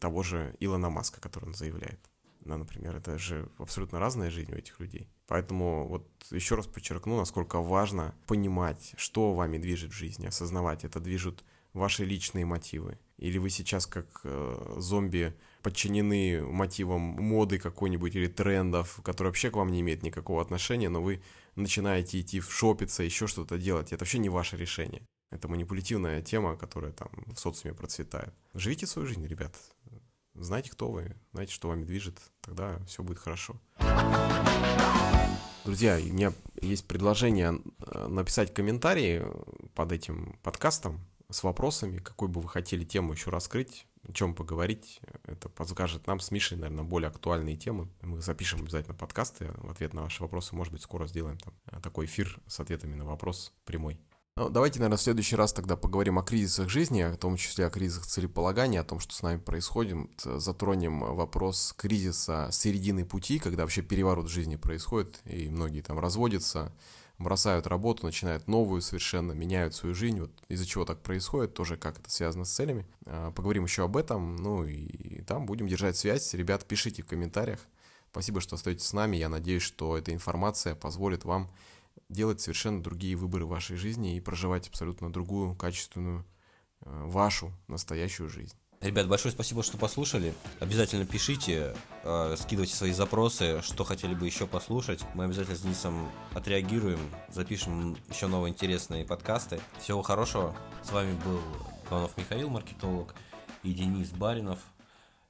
того 0.00 0.22
же 0.22 0.56
Илона 0.60 0.90
Маска, 0.90 1.20
который 1.20 1.46
он 1.46 1.54
заявляет. 1.54 2.00
Да, 2.40 2.58
например, 2.58 2.96
это 2.96 3.18
же 3.18 3.48
абсолютно 3.58 3.98
разная 3.98 4.30
жизнь 4.30 4.52
у 4.52 4.56
этих 4.56 4.78
людей. 4.78 5.08
Поэтому 5.26 5.86
вот 5.88 6.06
еще 6.30 6.56
раз 6.56 6.66
подчеркну, 6.66 7.16
насколько 7.16 7.60
важно 7.62 8.14
понимать, 8.26 8.94
что 8.96 9.32
вами 9.32 9.56
движет 9.58 9.92
в 9.92 9.96
жизни, 9.96 10.26
осознавать, 10.26 10.84
это 10.84 11.00
движут 11.00 11.42
ваши 11.72 12.04
личные 12.04 12.44
мотивы. 12.44 12.98
Или 13.18 13.38
вы 13.38 13.50
сейчас 13.50 13.86
как 13.86 14.06
э, 14.24 14.74
зомби 14.78 15.34
подчинены 15.62 16.42
мотивам 16.42 17.00
моды 17.00 17.58
какой-нибудь 17.58 18.14
или 18.16 18.26
трендов, 18.26 19.00
которые 19.02 19.30
вообще 19.30 19.50
к 19.50 19.56
вам 19.56 19.70
не 19.70 19.80
имеют 19.80 20.02
никакого 20.02 20.42
отношения, 20.42 20.88
но 20.88 21.00
вы 21.00 21.22
начинаете 21.54 22.20
идти 22.20 22.40
в 22.40 22.52
шопиться, 22.52 23.02
еще 23.02 23.26
что-то 23.26 23.56
делать. 23.56 23.92
Это 23.92 24.04
вообще 24.04 24.18
не 24.18 24.28
ваше 24.28 24.56
решение. 24.56 25.02
Это 25.30 25.48
манипулятивная 25.48 26.22
тема, 26.22 26.56
которая 26.56 26.92
там 26.92 27.08
в 27.26 27.36
социуме 27.36 27.74
процветает. 27.74 28.34
Живите 28.52 28.86
свою 28.86 29.06
жизнь, 29.06 29.26
ребят. 29.26 29.54
Знайте, 30.34 30.70
кто 30.70 30.90
вы, 30.90 31.14
знаете, 31.32 31.52
что 31.52 31.68
вами 31.68 31.84
движет, 31.84 32.18
тогда 32.40 32.78
все 32.86 33.02
будет 33.02 33.18
хорошо. 33.18 33.60
Друзья, 35.64 35.96
у 35.96 36.12
меня 36.12 36.32
есть 36.60 36.86
предложение 36.86 37.58
э, 37.86 38.06
написать 38.08 38.52
комментарии 38.52 39.24
под 39.74 39.92
этим 39.92 40.38
подкастом 40.42 41.00
с 41.30 41.42
вопросами, 41.42 41.98
какой 41.98 42.28
бы 42.28 42.40
вы 42.40 42.48
хотели 42.48 42.84
тему 42.84 43.12
еще 43.12 43.30
раскрыть, 43.30 43.86
о 44.08 44.12
чем 44.12 44.34
поговорить. 44.34 45.00
Это 45.24 45.48
подскажет 45.48 46.06
нам 46.06 46.20
с 46.20 46.30
Мишей, 46.30 46.58
наверное, 46.58 46.84
более 46.84 47.08
актуальные 47.08 47.56
темы. 47.56 47.88
Мы 48.02 48.20
запишем 48.20 48.60
обязательно 48.60 48.94
подкасты 48.94 49.50
в 49.58 49.70
ответ 49.70 49.94
на 49.94 50.02
ваши 50.02 50.22
вопросы. 50.22 50.54
Может 50.54 50.72
быть, 50.72 50.82
скоро 50.82 51.06
сделаем 51.06 51.38
там 51.38 51.54
э, 51.66 51.80
такой 51.80 52.06
эфир 52.06 52.38
с 52.46 52.60
ответами 52.60 52.94
на 52.94 53.04
вопрос 53.04 53.52
прямой. 53.64 53.98
Ну, 54.36 54.48
давайте, 54.48 54.80
наверное, 54.80 54.98
в 54.98 55.02
следующий 55.02 55.36
раз 55.36 55.52
тогда 55.52 55.76
поговорим 55.76 56.18
о 56.18 56.24
кризисах 56.24 56.68
жизни, 56.68 57.04
в 57.04 57.16
том 57.16 57.36
числе 57.36 57.66
о 57.66 57.70
кризисах 57.70 58.06
целеполагания, 58.06 58.80
о 58.80 58.84
том, 58.84 58.98
что 58.98 59.14
с 59.14 59.22
нами 59.22 59.38
происходит. 59.38 60.08
Затронем 60.24 61.14
вопрос 61.14 61.72
кризиса 61.76 62.48
середины 62.50 63.04
пути, 63.04 63.38
когда 63.38 63.62
вообще 63.62 63.82
переворот 63.82 64.26
в 64.26 64.32
жизни 64.32 64.56
происходит, 64.56 65.20
и 65.24 65.48
многие 65.48 65.82
там 65.82 66.00
разводятся, 66.00 66.72
бросают 67.18 67.66
работу, 67.66 68.06
начинают 68.06 68.48
новую 68.48 68.82
совершенно, 68.82 69.32
меняют 69.32 69.74
свою 69.74 69.94
жизнь. 69.94 70.20
Вот 70.20 70.32
из-за 70.48 70.66
чего 70.66 70.84
так 70.84 71.02
происходит, 71.02 71.54
тоже 71.54 71.76
как 71.76 71.98
это 71.98 72.10
связано 72.10 72.44
с 72.44 72.52
целями. 72.52 72.86
А, 73.06 73.30
поговорим 73.30 73.64
еще 73.64 73.84
об 73.84 73.96
этом, 73.96 74.36
ну 74.36 74.64
и 74.64 75.22
там 75.22 75.46
будем 75.46 75.68
держать 75.68 75.96
связь. 75.96 76.34
Ребят, 76.34 76.66
пишите 76.66 77.02
в 77.02 77.06
комментариях. 77.06 77.60
Спасибо, 78.10 78.40
что 78.40 78.56
остаетесь 78.56 78.86
с 78.86 78.92
нами. 78.92 79.16
Я 79.16 79.28
надеюсь, 79.28 79.62
что 79.62 79.96
эта 79.96 80.12
информация 80.12 80.74
позволит 80.74 81.24
вам 81.24 81.50
делать 82.08 82.40
совершенно 82.40 82.82
другие 82.82 83.16
выборы 83.16 83.44
в 83.44 83.50
вашей 83.50 83.76
жизни 83.76 84.16
и 84.16 84.20
проживать 84.20 84.68
абсолютно 84.68 85.12
другую, 85.12 85.54
качественную, 85.54 86.24
э, 86.82 87.04
вашу 87.06 87.52
настоящую 87.66 88.28
жизнь. 88.28 88.56
Ребят, 88.84 89.08
большое 89.08 89.32
спасибо, 89.32 89.62
что 89.62 89.78
послушали. 89.78 90.34
Обязательно 90.60 91.06
пишите, 91.06 91.74
э, 92.02 92.36
скидывайте 92.38 92.74
свои 92.74 92.92
запросы, 92.92 93.62
что 93.62 93.82
хотели 93.82 94.14
бы 94.14 94.26
еще 94.26 94.46
послушать. 94.46 95.00
Мы 95.14 95.24
обязательно 95.24 95.56
с 95.56 95.62
Денисом 95.62 96.12
отреагируем, 96.34 97.00
запишем 97.30 97.96
еще 98.10 98.26
новые 98.26 98.52
интересные 98.52 99.06
подкасты. 99.06 99.58
Всего 99.80 100.02
хорошего. 100.02 100.54
С 100.82 100.92
вами 100.92 101.18
был 101.24 101.40
Иванов 101.88 102.14
Михаил, 102.18 102.50
маркетолог, 102.50 103.14
и 103.62 103.72
Денис 103.72 104.10
Баринов, 104.10 104.58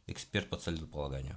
эксперт 0.09 0.51
по 0.51 0.57
целеполаганию. 0.57 1.37